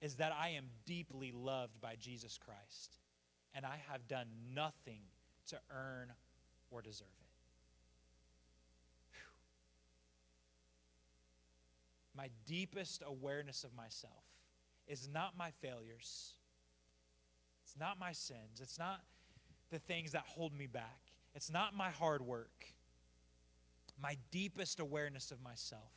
is 0.00 0.16
that 0.16 0.32
I 0.32 0.50
am 0.50 0.66
deeply 0.86 1.32
loved 1.32 1.80
by 1.80 1.96
Jesus 1.98 2.38
Christ, 2.38 2.98
and 3.54 3.64
I 3.64 3.80
have 3.90 4.06
done 4.06 4.28
nothing 4.54 5.00
to 5.48 5.58
earn 5.70 6.12
or 6.70 6.82
deserve 6.82 7.08
it. 7.20 7.28
my 12.18 12.28
deepest 12.46 13.04
awareness 13.06 13.62
of 13.62 13.74
myself 13.76 14.24
is 14.88 15.08
not 15.08 15.38
my 15.38 15.52
failures, 15.62 16.32
it's 17.62 17.76
not 17.78 17.98
my 17.98 18.10
sins, 18.10 18.60
it's 18.60 18.78
not 18.78 19.02
the 19.70 19.78
things 19.78 20.12
that 20.12 20.24
hold 20.26 20.52
me 20.52 20.66
back, 20.66 21.00
it's 21.34 21.50
not 21.50 21.76
my 21.76 21.90
hard 21.90 22.20
work. 22.20 22.74
My 24.00 24.16
deepest 24.30 24.78
awareness 24.78 25.32
of 25.32 25.42
myself 25.42 25.92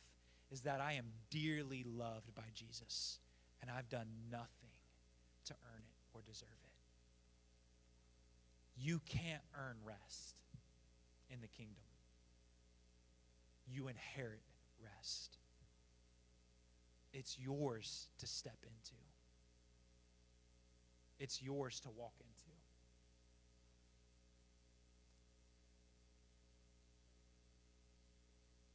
is 0.52 0.60
that 0.60 0.80
I 0.80 0.92
am 0.92 1.06
dearly 1.30 1.84
loved 1.84 2.34
by 2.34 2.42
Jesus, 2.54 3.18
and 3.60 3.70
I've 3.70 3.88
done 3.88 4.08
nothing 4.30 4.70
to 5.46 5.54
earn 5.74 5.82
it 5.82 5.96
or 6.14 6.20
deserve 6.22 6.48
it. 6.62 6.70
You 8.76 9.00
can't 9.06 9.42
earn 9.58 9.76
rest 9.84 10.36
in 11.30 11.40
the 11.40 11.48
kingdom, 11.48 11.82
you 13.66 13.88
inherit 13.88 14.42
rest 14.82 15.38
it's 17.12 17.38
yours 17.38 18.08
to 18.18 18.26
step 18.26 18.56
into. 18.62 18.94
It's 21.18 21.42
yours 21.42 21.80
to 21.80 21.90
walk 21.90 22.14
into. 22.20 22.31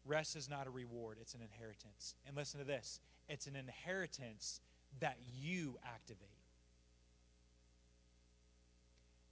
Rest 0.07 0.35
is 0.35 0.49
not 0.49 0.67
a 0.67 0.69
reward, 0.69 1.17
it's 1.21 1.33
an 1.33 1.41
inheritance. 1.41 2.15
And 2.25 2.35
listen 2.35 2.59
to 2.59 2.65
this 2.65 2.99
it's 3.27 3.47
an 3.47 3.55
inheritance 3.55 4.61
that 4.99 5.17
you 5.39 5.77
activate. 5.85 6.29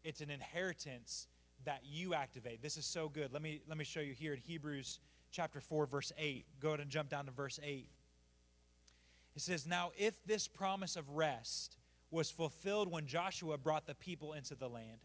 It's 0.03 0.21
an 0.21 0.29
inheritance 0.29 1.27
that 1.63 1.81
you 1.83 2.13
activate. 2.13 2.61
This 2.61 2.77
is 2.77 2.85
so 2.85 3.09
good. 3.09 3.33
Let 3.33 3.41
me, 3.41 3.61
let 3.67 3.77
me 3.77 3.85
show 3.85 4.01
you 4.01 4.13
here 4.13 4.33
in 4.33 4.39
Hebrews 4.39 4.99
chapter 5.31 5.59
4, 5.59 5.87
verse 5.87 6.11
8. 6.17 6.45
Go 6.59 6.69
ahead 6.69 6.81
and 6.81 6.89
jump 6.89 7.09
down 7.09 7.25
to 7.25 7.31
verse 7.31 7.59
8. 7.63 7.89
It 9.35 9.41
says, 9.41 9.65
Now 9.65 9.91
if 9.97 10.23
this 10.25 10.47
promise 10.47 10.95
of 10.95 11.09
rest 11.09 11.77
was 12.11 12.29
fulfilled 12.29 12.91
when 12.91 13.07
Joshua 13.07 13.57
brought 13.57 13.87
the 13.87 13.95
people 13.95 14.33
into 14.33 14.55
the 14.55 14.69
land, 14.69 14.99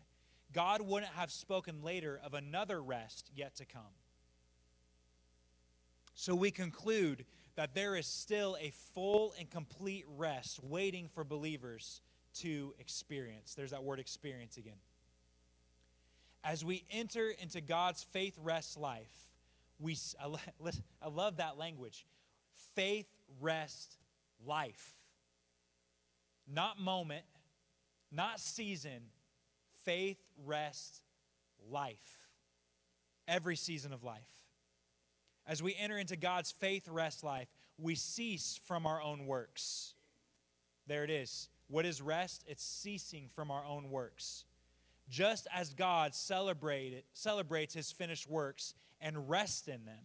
God 0.53 0.83
wouldn't 0.83 1.13
have 1.13 1.31
spoken 1.31 1.83
later 1.83 2.21
of 2.23 2.35
another 2.35 2.83
rest 2.83 3.31
yet 3.35 3.57
to 3.57 3.65
come. 3.65 3.83
So 6.21 6.35
we 6.35 6.51
conclude 6.51 7.25
that 7.57 7.75
there 7.75 7.97
is 7.97 8.07
still 8.07 8.55
a 8.61 8.73
full 8.93 9.33
and 9.39 9.51
complete 9.51 10.05
rest 10.19 10.63
waiting 10.63 11.09
for 11.09 11.25
believers 11.25 12.03
to 12.41 12.75
experience. 12.79 13.55
There's 13.55 13.71
that 13.71 13.83
word 13.83 13.99
experience 13.99 14.59
again. 14.59 14.77
As 16.45 16.63
we 16.63 16.85
enter 16.91 17.33
into 17.41 17.63
God's 17.63 18.03
faith 18.03 18.37
rest 18.43 18.77
life, 18.77 19.31
we 19.79 19.97
I 21.03 21.09
love 21.09 21.39
that 21.39 21.57
language. 21.57 22.05
Faith 22.75 23.09
rest 23.41 23.97
life. 24.45 24.91
Not 26.47 26.79
moment, 26.79 27.25
not 28.13 28.41
season, 28.41 29.05
faith, 29.87 30.19
rest, 30.45 31.01
life. 31.71 32.29
Every 33.27 33.57
season 33.57 33.95
of 33.95 34.05
life. 34.05 34.40
As 35.51 35.65
we 35.65 35.75
enter 35.77 35.99
into 35.99 36.15
God's 36.15 36.53
faith, 36.53 36.87
rest 36.89 37.25
life, 37.25 37.49
we 37.77 37.97
cease 37.97 38.61
from 38.67 38.87
our 38.87 39.03
own 39.03 39.27
works. 39.27 39.95
There 40.87 41.03
it 41.03 41.11
is. 41.11 41.49
What 41.67 41.85
is 41.85 42.01
rest? 42.01 42.45
It's 42.47 42.63
ceasing 42.63 43.29
from 43.35 43.51
our 43.51 43.65
own 43.65 43.91
works. 43.91 44.45
Just 45.09 45.49
as 45.53 45.75
God 45.75 46.15
celebrated, 46.15 47.03
celebrates 47.15 47.75
his 47.75 47.91
finished 47.91 48.31
works 48.31 48.75
and 49.01 49.29
rests 49.29 49.67
in 49.67 49.85
them, 49.87 50.05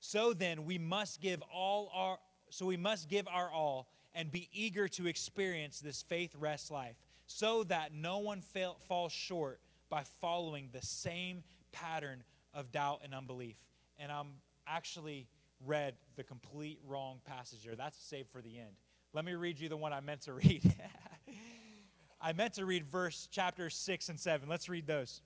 so 0.00 0.32
then 0.32 0.64
we 0.64 0.78
must 0.78 1.20
give 1.20 1.42
all 1.52 1.90
our 1.94 2.18
so 2.48 2.64
we 2.64 2.78
must 2.78 3.10
give 3.10 3.28
our 3.28 3.50
all 3.50 3.88
and 4.14 4.32
be 4.32 4.48
eager 4.50 4.88
to 4.88 5.06
experience 5.06 5.80
this 5.80 6.00
faith 6.00 6.34
rest 6.38 6.70
life 6.70 6.94
so 7.26 7.64
that 7.64 7.92
no 7.92 8.18
one 8.18 8.40
fail, 8.40 8.78
falls 8.88 9.12
short 9.12 9.60
by 9.90 10.04
following 10.22 10.70
the 10.72 10.80
same 10.80 11.42
pattern 11.72 12.22
of 12.54 12.72
doubt 12.72 13.00
and 13.04 13.12
unbelief. 13.12 13.56
And 13.98 14.10
I'm 14.10 14.28
actually 14.66 15.28
read 15.64 15.94
the 16.16 16.24
complete 16.24 16.78
wrong 16.86 17.20
passage 17.24 17.60
here. 17.62 17.74
That's 17.74 17.96
saved 17.96 18.30
for 18.30 18.42
the 18.42 18.58
end. 18.58 18.76
Let 19.12 19.24
me 19.24 19.34
read 19.34 19.60
you 19.60 19.68
the 19.68 19.76
one 19.76 19.92
I 19.92 20.00
meant 20.00 20.22
to 20.22 20.32
read. 20.34 20.74
I 22.20 22.32
meant 22.32 22.54
to 22.54 22.64
read 22.64 22.86
verse 22.86 23.28
chapter 23.30 23.70
6 23.70 24.08
and 24.08 24.18
7. 24.18 24.48
Let's 24.48 24.68
read 24.68 24.86
those. 24.86 25.20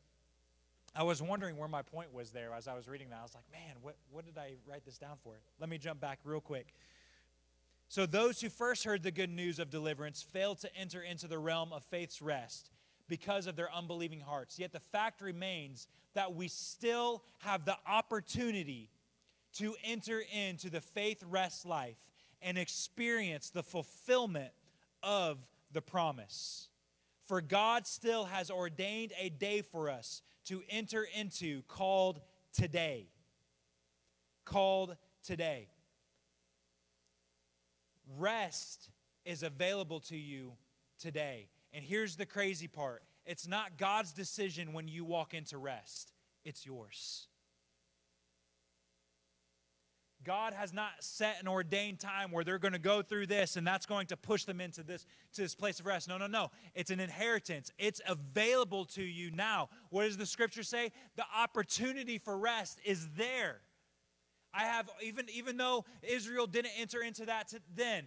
I 0.94 1.04
was 1.04 1.22
wondering 1.22 1.56
where 1.56 1.68
my 1.68 1.82
point 1.82 2.12
was 2.12 2.30
there 2.30 2.52
as 2.56 2.66
I 2.66 2.74
was 2.74 2.88
reading 2.88 3.10
that. 3.10 3.20
I 3.20 3.22
was 3.22 3.34
like, 3.34 3.44
man, 3.52 3.76
what, 3.82 3.96
what 4.10 4.24
did 4.24 4.36
I 4.36 4.54
write 4.66 4.84
this 4.84 4.98
down 4.98 5.16
for? 5.22 5.34
Let 5.60 5.68
me 5.68 5.78
jump 5.78 6.00
back 6.00 6.18
real 6.24 6.40
quick. 6.40 6.74
So 7.88 8.04
those 8.04 8.40
who 8.40 8.48
first 8.48 8.84
heard 8.84 9.02
the 9.02 9.10
good 9.10 9.30
news 9.30 9.58
of 9.58 9.70
deliverance 9.70 10.22
failed 10.22 10.58
to 10.60 10.76
enter 10.76 11.00
into 11.00 11.26
the 11.28 11.38
realm 11.38 11.72
of 11.72 11.84
faith's 11.84 12.20
rest 12.20 12.70
because 13.08 13.46
of 13.46 13.56
their 13.56 13.72
unbelieving 13.72 14.20
hearts. 14.20 14.58
Yet 14.58 14.72
the 14.72 14.80
fact 14.80 15.22
remains 15.22 15.88
that 16.14 16.34
we 16.34 16.48
still 16.48 17.22
have 17.38 17.64
the 17.64 17.76
opportunity 17.86 18.90
to 19.58 19.74
enter 19.84 20.22
into 20.32 20.70
the 20.70 20.80
faith 20.80 21.22
rest 21.28 21.66
life 21.66 21.98
and 22.40 22.56
experience 22.56 23.50
the 23.50 23.62
fulfillment 23.62 24.52
of 25.02 25.46
the 25.72 25.82
promise. 25.82 26.68
For 27.26 27.40
God 27.40 27.86
still 27.86 28.24
has 28.24 28.50
ordained 28.50 29.12
a 29.20 29.28
day 29.28 29.62
for 29.62 29.90
us 29.90 30.22
to 30.46 30.62
enter 30.70 31.06
into 31.14 31.62
called 31.68 32.20
today. 32.52 33.08
Called 34.44 34.96
today. 35.24 35.68
Rest 38.16 38.88
is 39.24 39.42
available 39.42 40.00
to 40.00 40.16
you 40.16 40.52
today. 40.98 41.48
And 41.74 41.84
here's 41.84 42.16
the 42.16 42.26
crazy 42.26 42.68
part 42.68 43.02
it's 43.26 43.46
not 43.46 43.76
God's 43.76 44.12
decision 44.12 44.72
when 44.72 44.88
you 44.88 45.04
walk 45.04 45.34
into 45.34 45.58
rest, 45.58 46.12
it's 46.44 46.64
yours. 46.64 47.28
God 50.24 50.52
has 50.52 50.72
not 50.72 50.90
set 51.00 51.40
an 51.40 51.48
ordained 51.48 52.00
time 52.00 52.32
where 52.32 52.44
they're 52.44 52.58
going 52.58 52.72
to 52.72 52.78
go 52.78 53.02
through 53.02 53.26
this 53.26 53.56
and 53.56 53.66
that's 53.66 53.86
going 53.86 54.08
to 54.08 54.16
push 54.16 54.44
them 54.44 54.60
into 54.60 54.82
this 54.82 55.06
to 55.34 55.42
this 55.42 55.54
place 55.54 55.80
of 55.80 55.86
rest. 55.86 56.08
No, 56.08 56.18
no, 56.18 56.26
no. 56.26 56.50
It's 56.74 56.90
an 56.90 57.00
inheritance. 57.00 57.70
It's 57.78 58.00
available 58.06 58.84
to 58.86 59.02
you 59.02 59.30
now. 59.30 59.68
What 59.90 60.04
does 60.04 60.16
the 60.16 60.26
scripture 60.26 60.62
say? 60.62 60.90
The 61.16 61.24
opportunity 61.36 62.18
for 62.18 62.36
rest 62.36 62.80
is 62.84 63.08
there. 63.16 63.60
I 64.52 64.64
have, 64.64 64.90
even, 65.02 65.26
even 65.32 65.56
though 65.56 65.84
Israel 66.02 66.46
didn't 66.46 66.72
enter 66.78 67.02
into 67.02 67.26
that 67.26 67.52
then, 67.74 68.06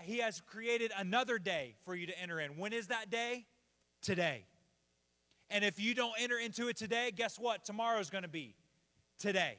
he 0.00 0.18
has 0.18 0.40
created 0.40 0.92
another 0.96 1.38
day 1.38 1.74
for 1.84 1.94
you 1.94 2.06
to 2.06 2.18
enter 2.20 2.40
in. 2.40 2.56
When 2.56 2.72
is 2.72 2.86
that 2.86 3.10
day? 3.10 3.46
Today. 4.00 4.46
And 5.50 5.64
if 5.64 5.80
you 5.80 5.94
don't 5.94 6.14
enter 6.18 6.38
into 6.38 6.68
it 6.68 6.76
today, 6.76 7.10
guess 7.14 7.38
what? 7.38 7.64
Tomorrow 7.64 7.98
is 7.98 8.10
going 8.10 8.22
to 8.22 8.28
be 8.28 8.54
today. 9.18 9.58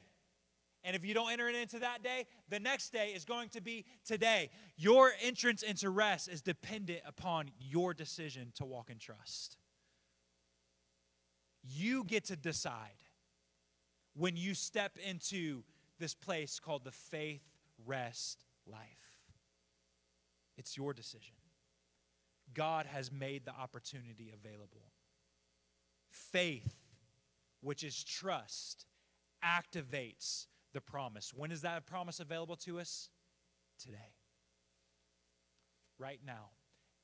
And 0.82 0.96
if 0.96 1.04
you 1.04 1.12
don't 1.12 1.30
enter 1.30 1.48
it 1.48 1.54
into 1.54 1.78
that 1.80 2.02
day, 2.02 2.26
the 2.48 2.58
next 2.58 2.90
day 2.90 3.08
is 3.08 3.24
going 3.24 3.50
to 3.50 3.60
be 3.60 3.84
today. 4.04 4.50
Your 4.76 5.12
entrance 5.22 5.62
into 5.62 5.90
rest 5.90 6.28
is 6.28 6.40
dependent 6.40 7.00
upon 7.06 7.50
your 7.58 7.92
decision 7.92 8.52
to 8.56 8.64
walk 8.64 8.88
in 8.90 8.98
trust. 8.98 9.58
You 11.62 12.04
get 12.04 12.24
to 12.26 12.36
decide 12.36 13.02
when 14.14 14.36
you 14.36 14.54
step 14.54 14.96
into 15.06 15.64
this 15.98 16.14
place 16.14 16.58
called 16.58 16.84
the 16.84 16.90
faith 16.90 17.42
rest 17.84 18.44
life. 18.66 19.18
It's 20.56 20.76
your 20.76 20.94
decision. 20.94 21.34
God 22.54 22.86
has 22.86 23.12
made 23.12 23.44
the 23.44 23.52
opportunity 23.52 24.32
available. 24.32 24.92
Faith, 26.10 26.74
which 27.60 27.84
is 27.84 28.02
trust, 28.02 28.86
activates 29.44 30.46
the 30.72 30.80
promise. 30.80 31.32
When 31.34 31.50
is 31.52 31.62
that 31.62 31.86
promise 31.86 32.20
available 32.20 32.56
to 32.56 32.80
us? 32.80 33.08
Today. 33.78 34.14
right 35.98 36.20
now. 36.26 36.50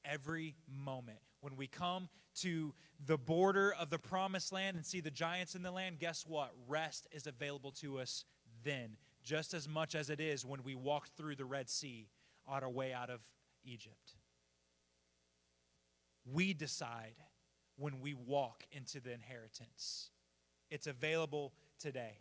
Every 0.05 0.57
moment. 0.69 1.19
When 1.41 1.57
we 1.57 1.67
come 1.67 2.09
to 2.41 2.75
the 3.05 3.19
border 3.19 3.73
of 3.79 3.91
the 3.91 3.99
promised 3.99 4.53
land 4.53 4.77
and 4.77 4.85
see 4.85 5.01
the 5.01 5.11
giants 5.11 5.55
in 5.55 5.63
the 5.63 5.71
land, 5.71 5.99
guess 5.99 6.25
what? 6.27 6.53
Rest 6.67 7.07
is 7.13 7.27
available 7.27 7.71
to 7.73 7.99
us 7.99 8.25
then, 8.65 8.97
just 9.23 9.55
as 9.55 9.69
much 9.69 9.95
as 9.95 10.11
it 10.11 10.21
is 10.21 10.45
when 10.45 10.63
we 10.63 10.75
walk 10.75 11.09
through 11.17 11.37
the 11.37 11.45
Red 11.45 11.69
Sea 11.69 12.09
on 12.47 12.63
our 12.63 12.71
way 12.71 12.93
out 12.93 13.11
of 13.11 13.21
Egypt. 13.65 14.15
We 16.25 16.55
decide 16.55 17.17
when 17.77 18.01
we 18.01 18.15
walk 18.15 18.65
into 18.73 19.01
the 19.01 19.13
inheritance. 19.13 20.11
It's 20.71 20.87
available 20.87 21.53
today. 21.79 22.19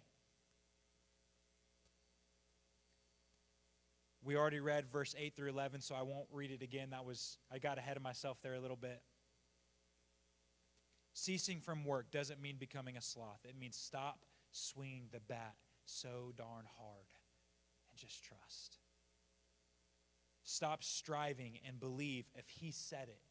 We 4.26 4.36
already 4.36 4.60
read 4.60 4.88
verse 4.92 5.14
8 5.16 5.36
through 5.36 5.50
11, 5.50 5.82
so 5.82 5.94
I 5.94 6.02
won't 6.02 6.26
read 6.32 6.50
it 6.50 6.64
again. 6.64 6.90
That 6.90 7.06
was, 7.06 7.38
I 7.54 7.60
got 7.60 7.78
ahead 7.78 7.96
of 7.96 8.02
myself 8.02 8.40
there 8.42 8.56
a 8.56 8.60
little 8.60 8.76
bit. 8.76 9.04
Ceasing 11.14 11.60
from 11.60 11.86
work 11.86 12.10
doesn't 12.10 12.42
mean 12.42 12.56
becoming 12.60 12.98
a 12.98 13.02
sloth, 13.02 13.40
it 13.48 13.56
means 13.58 13.78
stop 13.78 14.26
swinging 14.52 15.10
the 15.12 15.20
bat 15.20 15.54
so 15.86 16.34
darn 16.36 16.66
hard 16.80 17.06
and 17.90 18.00
just 18.00 18.24
trust. 18.24 18.80
Stop 20.44 20.84
striving 20.84 21.60
and 21.68 21.80
believe 21.80 22.26
if 22.36 22.50
He 22.50 22.72
said 22.72 23.08
it, 23.08 23.22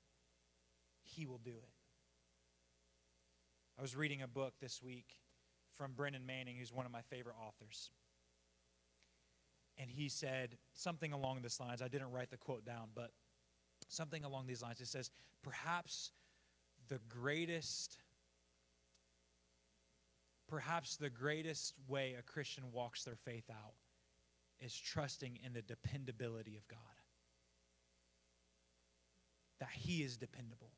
He 1.02 1.26
will 1.26 1.38
do 1.38 1.50
it. 1.50 1.70
I 3.76 3.82
was 3.82 3.96
reading 3.96 4.22
a 4.22 4.28
book 4.28 4.54
this 4.60 4.80
week 4.80 5.16
from 5.72 5.92
Brennan 5.92 6.24
Manning, 6.24 6.56
who's 6.56 6.72
one 6.72 6.86
of 6.86 6.92
my 6.92 7.02
favorite 7.02 7.34
authors 7.44 7.90
and 9.78 9.90
he 9.90 10.08
said 10.08 10.56
something 10.72 11.12
along 11.12 11.40
this 11.42 11.60
lines. 11.60 11.82
I 11.82 11.88
didn't 11.88 12.10
write 12.10 12.30
the 12.30 12.36
quote 12.36 12.64
down, 12.64 12.88
but 12.94 13.10
something 13.88 14.24
along 14.24 14.46
these 14.46 14.62
lines. 14.62 14.80
It 14.80 14.88
says, 14.88 15.10
perhaps 15.42 16.12
the 16.88 17.00
greatest 17.08 17.98
perhaps 20.46 20.96
the 20.96 21.10
greatest 21.10 21.74
way 21.88 22.14
a 22.18 22.22
Christian 22.22 22.64
walks 22.70 23.02
their 23.02 23.16
faith 23.16 23.48
out 23.50 23.74
is 24.60 24.76
trusting 24.76 25.38
in 25.44 25.52
the 25.52 25.62
dependability 25.62 26.56
of 26.56 26.68
God. 26.68 26.78
That 29.58 29.70
He 29.72 30.02
is 30.02 30.16
dependable. 30.16 30.70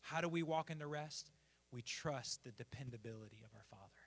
How 0.00 0.20
do 0.20 0.28
we 0.28 0.42
walk 0.42 0.70
into 0.70 0.86
rest? 0.86 1.30
We 1.72 1.82
trust 1.82 2.42
the 2.44 2.52
dependability 2.52 3.42
of 3.44 3.50
our 3.54 3.64
Father. 3.70 3.99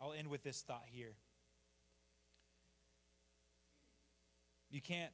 I'll 0.00 0.12
end 0.12 0.28
with 0.28 0.42
this 0.42 0.62
thought 0.62 0.86
here. 0.86 1.14
You 4.70 4.80
can't 4.80 5.12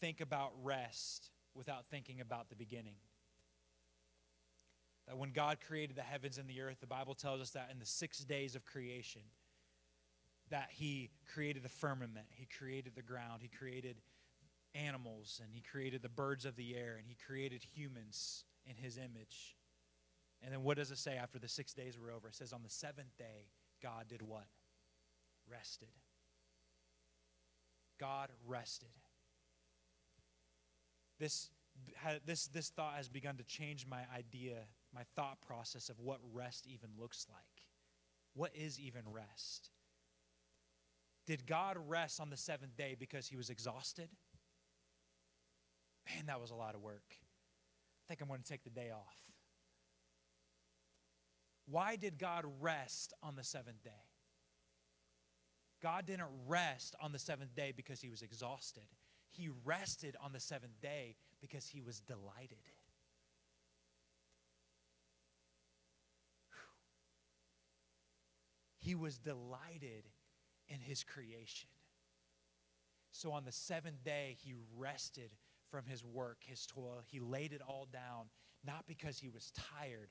think 0.00 0.20
about 0.20 0.52
rest 0.62 1.30
without 1.54 1.86
thinking 1.86 2.20
about 2.20 2.50
the 2.50 2.56
beginning. 2.56 2.96
That 5.06 5.16
when 5.16 5.30
God 5.30 5.58
created 5.66 5.96
the 5.96 6.02
heavens 6.02 6.38
and 6.38 6.48
the 6.48 6.60
earth, 6.60 6.78
the 6.80 6.86
Bible 6.86 7.14
tells 7.14 7.40
us 7.40 7.50
that 7.50 7.68
in 7.70 7.78
the 7.78 7.86
six 7.86 8.18
days 8.18 8.54
of 8.56 8.64
creation, 8.64 9.22
that 10.50 10.68
He 10.70 11.10
created 11.32 11.62
the 11.62 11.68
firmament, 11.68 12.26
He 12.30 12.46
created 12.46 12.94
the 12.94 13.02
ground, 13.02 13.42
He 13.42 13.48
created 13.48 13.96
animals, 14.74 15.40
and 15.42 15.52
He 15.52 15.60
created 15.60 16.02
the 16.02 16.08
birds 16.08 16.44
of 16.44 16.56
the 16.56 16.74
air, 16.74 16.96
and 16.98 17.06
He 17.06 17.16
created 17.26 17.62
humans 17.74 18.44
in 18.66 18.76
His 18.76 18.98
image. 18.98 19.56
And 20.42 20.52
then 20.52 20.62
what 20.62 20.76
does 20.76 20.90
it 20.90 20.98
say 20.98 21.16
after 21.16 21.38
the 21.38 21.48
six 21.48 21.72
days 21.72 21.98
were 21.98 22.10
over? 22.10 22.28
It 22.28 22.34
says, 22.34 22.52
On 22.52 22.62
the 22.62 22.70
seventh 22.70 23.16
day, 23.16 23.48
God 23.84 24.08
did 24.08 24.22
what? 24.22 24.46
Rested. 25.46 25.88
God 28.00 28.30
rested. 28.46 28.88
This, 31.20 31.50
this, 32.24 32.46
this 32.46 32.70
thought 32.70 32.94
has 32.96 33.10
begun 33.10 33.36
to 33.36 33.44
change 33.44 33.86
my 33.86 34.00
idea, 34.16 34.54
my 34.94 35.02
thought 35.14 35.42
process 35.42 35.90
of 35.90 36.00
what 36.00 36.18
rest 36.32 36.66
even 36.66 36.88
looks 36.98 37.26
like. 37.30 37.66
What 38.32 38.52
is 38.56 38.80
even 38.80 39.02
rest? 39.12 39.70
Did 41.26 41.46
God 41.46 41.76
rest 41.86 42.20
on 42.20 42.30
the 42.30 42.38
seventh 42.38 42.76
day 42.76 42.96
because 42.98 43.28
he 43.28 43.36
was 43.36 43.50
exhausted? 43.50 44.08
Man, 46.08 46.24
that 46.26 46.40
was 46.40 46.50
a 46.50 46.54
lot 46.54 46.74
of 46.74 46.80
work. 46.80 47.04
I 47.10 48.02
think 48.08 48.22
I'm 48.22 48.28
going 48.28 48.40
to 48.40 48.48
take 48.48 48.64
the 48.64 48.70
day 48.70 48.90
off. 48.90 49.33
Why 51.66 51.96
did 51.96 52.18
God 52.18 52.44
rest 52.60 53.12
on 53.22 53.36
the 53.36 53.44
seventh 53.44 53.82
day? 53.82 53.90
God 55.82 56.06
didn't 56.06 56.28
rest 56.46 56.94
on 57.00 57.12
the 57.12 57.18
seventh 57.18 57.54
day 57.54 57.72
because 57.76 58.00
he 58.00 58.08
was 58.08 58.22
exhausted. 58.22 58.84
He 59.30 59.50
rested 59.64 60.16
on 60.22 60.32
the 60.32 60.40
seventh 60.40 60.80
day 60.80 61.16
because 61.40 61.66
he 61.66 61.80
was 61.80 62.00
delighted. 62.00 62.58
He 68.78 68.94
was 68.94 69.18
delighted 69.18 70.04
in 70.68 70.80
his 70.80 71.02
creation. 71.02 71.70
So 73.12 73.32
on 73.32 73.44
the 73.44 73.52
seventh 73.52 74.04
day, 74.04 74.36
he 74.44 74.54
rested 74.76 75.30
from 75.70 75.86
his 75.86 76.04
work, 76.04 76.38
his 76.44 76.66
toil. 76.66 77.02
He 77.06 77.20
laid 77.20 77.52
it 77.52 77.62
all 77.66 77.88
down, 77.90 78.26
not 78.64 78.86
because 78.86 79.18
he 79.18 79.28
was 79.28 79.52
tired, 79.78 80.10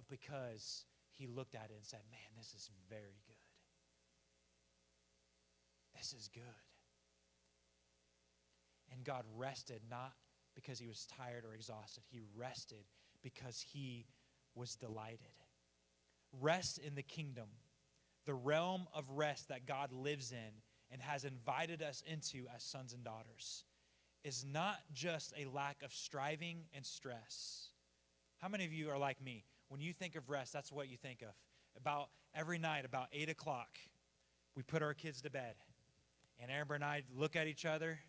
but 0.00 0.08
because 0.08 0.84
he 1.10 1.26
looked 1.26 1.54
at 1.54 1.70
it 1.70 1.76
and 1.76 1.84
said, 1.84 2.00
Man, 2.10 2.20
this 2.36 2.54
is 2.54 2.70
very 2.88 3.20
good. 3.26 3.36
This 5.96 6.12
is 6.12 6.28
good. 6.32 6.42
And 8.92 9.04
God 9.04 9.24
rested 9.36 9.82
not 9.90 10.12
because 10.54 10.78
he 10.78 10.86
was 10.86 11.06
tired 11.06 11.44
or 11.44 11.54
exhausted, 11.54 12.02
he 12.10 12.20
rested 12.36 12.84
because 13.22 13.60
he 13.72 14.06
was 14.54 14.74
delighted. 14.74 15.20
Rest 16.40 16.78
in 16.78 16.94
the 16.94 17.02
kingdom, 17.02 17.48
the 18.24 18.34
realm 18.34 18.86
of 18.94 19.10
rest 19.10 19.48
that 19.48 19.66
God 19.66 19.92
lives 19.92 20.32
in 20.32 20.62
and 20.90 21.02
has 21.02 21.24
invited 21.24 21.82
us 21.82 22.02
into 22.06 22.46
as 22.54 22.62
sons 22.62 22.92
and 22.94 23.04
daughters, 23.04 23.64
is 24.24 24.44
not 24.44 24.76
just 24.92 25.32
a 25.38 25.48
lack 25.50 25.82
of 25.82 25.92
striving 25.92 26.64
and 26.74 26.84
stress. 26.84 27.68
How 28.38 28.48
many 28.48 28.64
of 28.64 28.72
you 28.72 28.90
are 28.90 28.98
like 28.98 29.22
me? 29.22 29.44
When 29.70 29.80
you 29.80 29.92
think 29.92 30.16
of 30.16 30.28
rest, 30.28 30.52
that's 30.52 30.70
what 30.70 30.88
you 30.88 30.96
think 30.96 31.22
of. 31.22 31.28
About 31.76 32.08
every 32.34 32.58
night, 32.58 32.84
about 32.84 33.06
8 33.12 33.30
o'clock, 33.30 33.78
we 34.56 34.62
put 34.62 34.82
our 34.82 34.94
kids 34.94 35.22
to 35.22 35.30
bed. 35.30 35.54
And 36.40 36.50
Amber 36.50 36.74
and 36.74 36.84
I 36.84 37.04
look 37.16 37.36
at 37.36 37.46
each 37.46 37.64
other. 37.64 38.00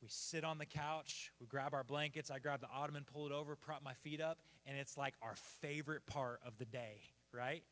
We 0.00 0.08
sit 0.08 0.42
on 0.42 0.56
the 0.56 0.66
couch. 0.66 1.32
We 1.38 1.46
grab 1.46 1.74
our 1.74 1.84
blankets. 1.84 2.30
I 2.30 2.38
grab 2.38 2.60
the 2.60 2.68
ottoman, 2.74 3.04
pull 3.04 3.26
it 3.26 3.32
over, 3.32 3.56
prop 3.56 3.82
my 3.84 3.92
feet 3.92 4.22
up. 4.22 4.38
And 4.66 4.78
it's 4.78 4.96
like 4.96 5.14
our 5.20 5.34
favorite 5.60 6.06
part 6.06 6.40
of 6.46 6.56
the 6.56 6.64
day, 6.64 7.02
right? 7.30 7.62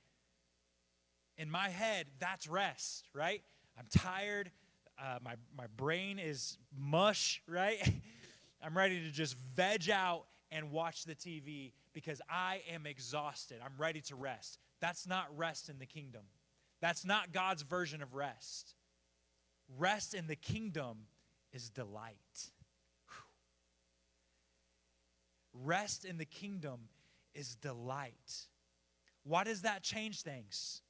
In 1.38 1.50
my 1.50 1.70
head, 1.70 2.06
that's 2.18 2.46
rest, 2.46 3.08
right? 3.14 3.42
I'm 3.78 3.86
tired. 3.90 4.50
Uh, 5.02 5.18
my, 5.24 5.36
my 5.56 5.66
brain 5.78 6.18
is 6.18 6.58
mush, 6.78 7.40
right? 7.48 7.78
I'm 8.62 8.76
ready 8.76 9.02
to 9.02 9.10
just 9.10 9.36
veg 9.56 9.88
out 9.88 10.24
and 10.50 10.70
watch 10.70 11.04
the 11.04 11.14
TV 11.14 11.72
because 11.94 12.20
I 12.28 12.62
am 12.72 12.86
exhausted. 12.86 13.58
I'm 13.64 13.74
ready 13.78 14.00
to 14.02 14.16
rest. 14.16 14.58
That's 14.80 15.06
not 15.06 15.26
rest 15.36 15.68
in 15.68 15.78
the 15.78 15.86
kingdom. 15.86 16.22
That's 16.80 17.04
not 17.04 17.32
God's 17.32 17.62
version 17.62 18.02
of 18.02 18.14
rest. 18.14 18.74
Rest 19.78 20.14
in 20.14 20.26
the 20.26 20.36
kingdom 20.36 21.06
is 21.52 21.70
delight. 21.70 22.50
Rest 25.54 26.04
in 26.04 26.18
the 26.18 26.24
kingdom 26.24 26.88
is 27.34 27.54
delight. 27.56 28.46
Why 29.24 29.44
does 29.44 29.62
that 29.62 29.82
change 29.82 30.22
things? 30.22 30.82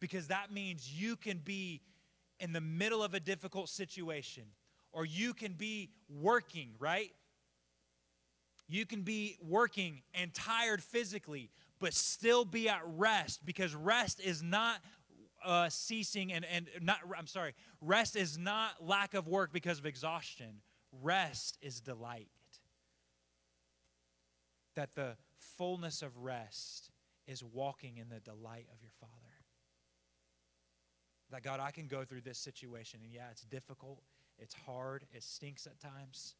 Because 0.00 0.28
that 0.28 0.52
means 0.52 0.90
you 0.92 1.16
can 1.16 1.38
be 1.38 1.82
in 2.40 2.52
the 2.52 2.60
middle 2.60 3.02
of 3.02 3.14
a 3.14 3.20
difficult 3.20 3.68
situation 3.68 4.44
or 4.92 5.04
you 5.04 5.34
can 5.34 5.52
be 5.52 5.90
working, 6.08 6.70
right? 6.78 7.10
You 8.68 8.84
can 8.84 9.02
be 9.02 9.38
working 9.42 10.02
and 10.14 10.32
tired 10.34 10.82
physically, 10.82 11.50
but 11.80 11.94
still 11.94 12.44
be 12.44 12.68
at 12.68 12.82
rest 12.84 13.44
because 13.46 13.74
rest 13.74 14.20
is 14.20 14.42
not 14.42 14.80
uh, 15.44 15.68
ceasing 15.70 16.32
and, 16.32 16.44
and 16.44 16.68
not, 16.82 16.98
I'm 17.16 17.26
sorry, 17.26 17.54
rest 17.80 18.14
is 18.14 18.36
not 18.36 18.72
lack 18.80 19.14
of 19.14 19.26
work 19.26 19.52
because 19.52 19.78
of 19.78 19.86
exhaustion. 19.86 20.60
Rest 21.02 21.58
is 21.62 21.80
delight. 21.80 22.28
That 24.74 24.94
the 24.94 25.16
fullness 25.38 26.02
of 26.02 26.16
rest 26.18 26.90
is 27.26 27.42
walking 27.42 27.96
in 27.96 28.08
the 28.08 28.20
delight 28.20 28.66
of 28.72 28.82
your 28.82 28.92
Father. 29.00 29.12
That 31.30 31.42
God, 31.42 31.60
I 31.60 31.70
can 31.70 31.86
go 31.86 32.04
through 32.04 32.22
this 32.22 32.38
situation, 32.38 33.00
and 33.02 33.12
yeah, 33.12 33.26
it's 33.30 33.44
difficult, 33.44 34.02
it's 34.38 34.54
hard, 34.54 35.04
it 35.12 35.22
stinks 35.22 35.66
at 35.66 35.78
times 35.78 36.34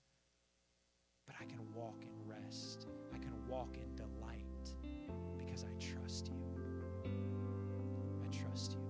but 1.28 1.36
I 1.40 1.44
can 1.44 1.60
walk 1.74 2.02
in 2.02 2.10
rest. 2.28 2.88
I 3.14 3.18
can 3.18 3.32
walk 3.46 3.76
in 3.76 3.94
delight 3.94 4.72
because 5.38 5.64
I 5.64 5.72
trust 5.78 6.28
you. 6.28 6.34
I 8.24 8.28
trust 8.34 8.72
you. 8.72 8.80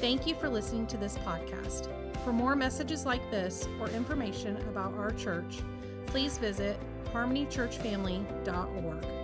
Thank 0.00 0.26
you 0.26 0.34
for 0.34 0.48
listening 0.48 0.88
to 0.88 0.96
this 0.96 1.16
podcast. 1.18 1.86
For 2.24 2.32
more 2.32 2.56
messages 2.56 3.06
like 3.06 3.30
this 3.30 3.68
or 3.80 3.88
information 3.90 4.56
about 4.68 4.94
our 4.94 5.12
church, 5.12 5.60
please 6.06 6.38
visit 6.38 6.76
harmonychurchfamily.org. 7.12 9.21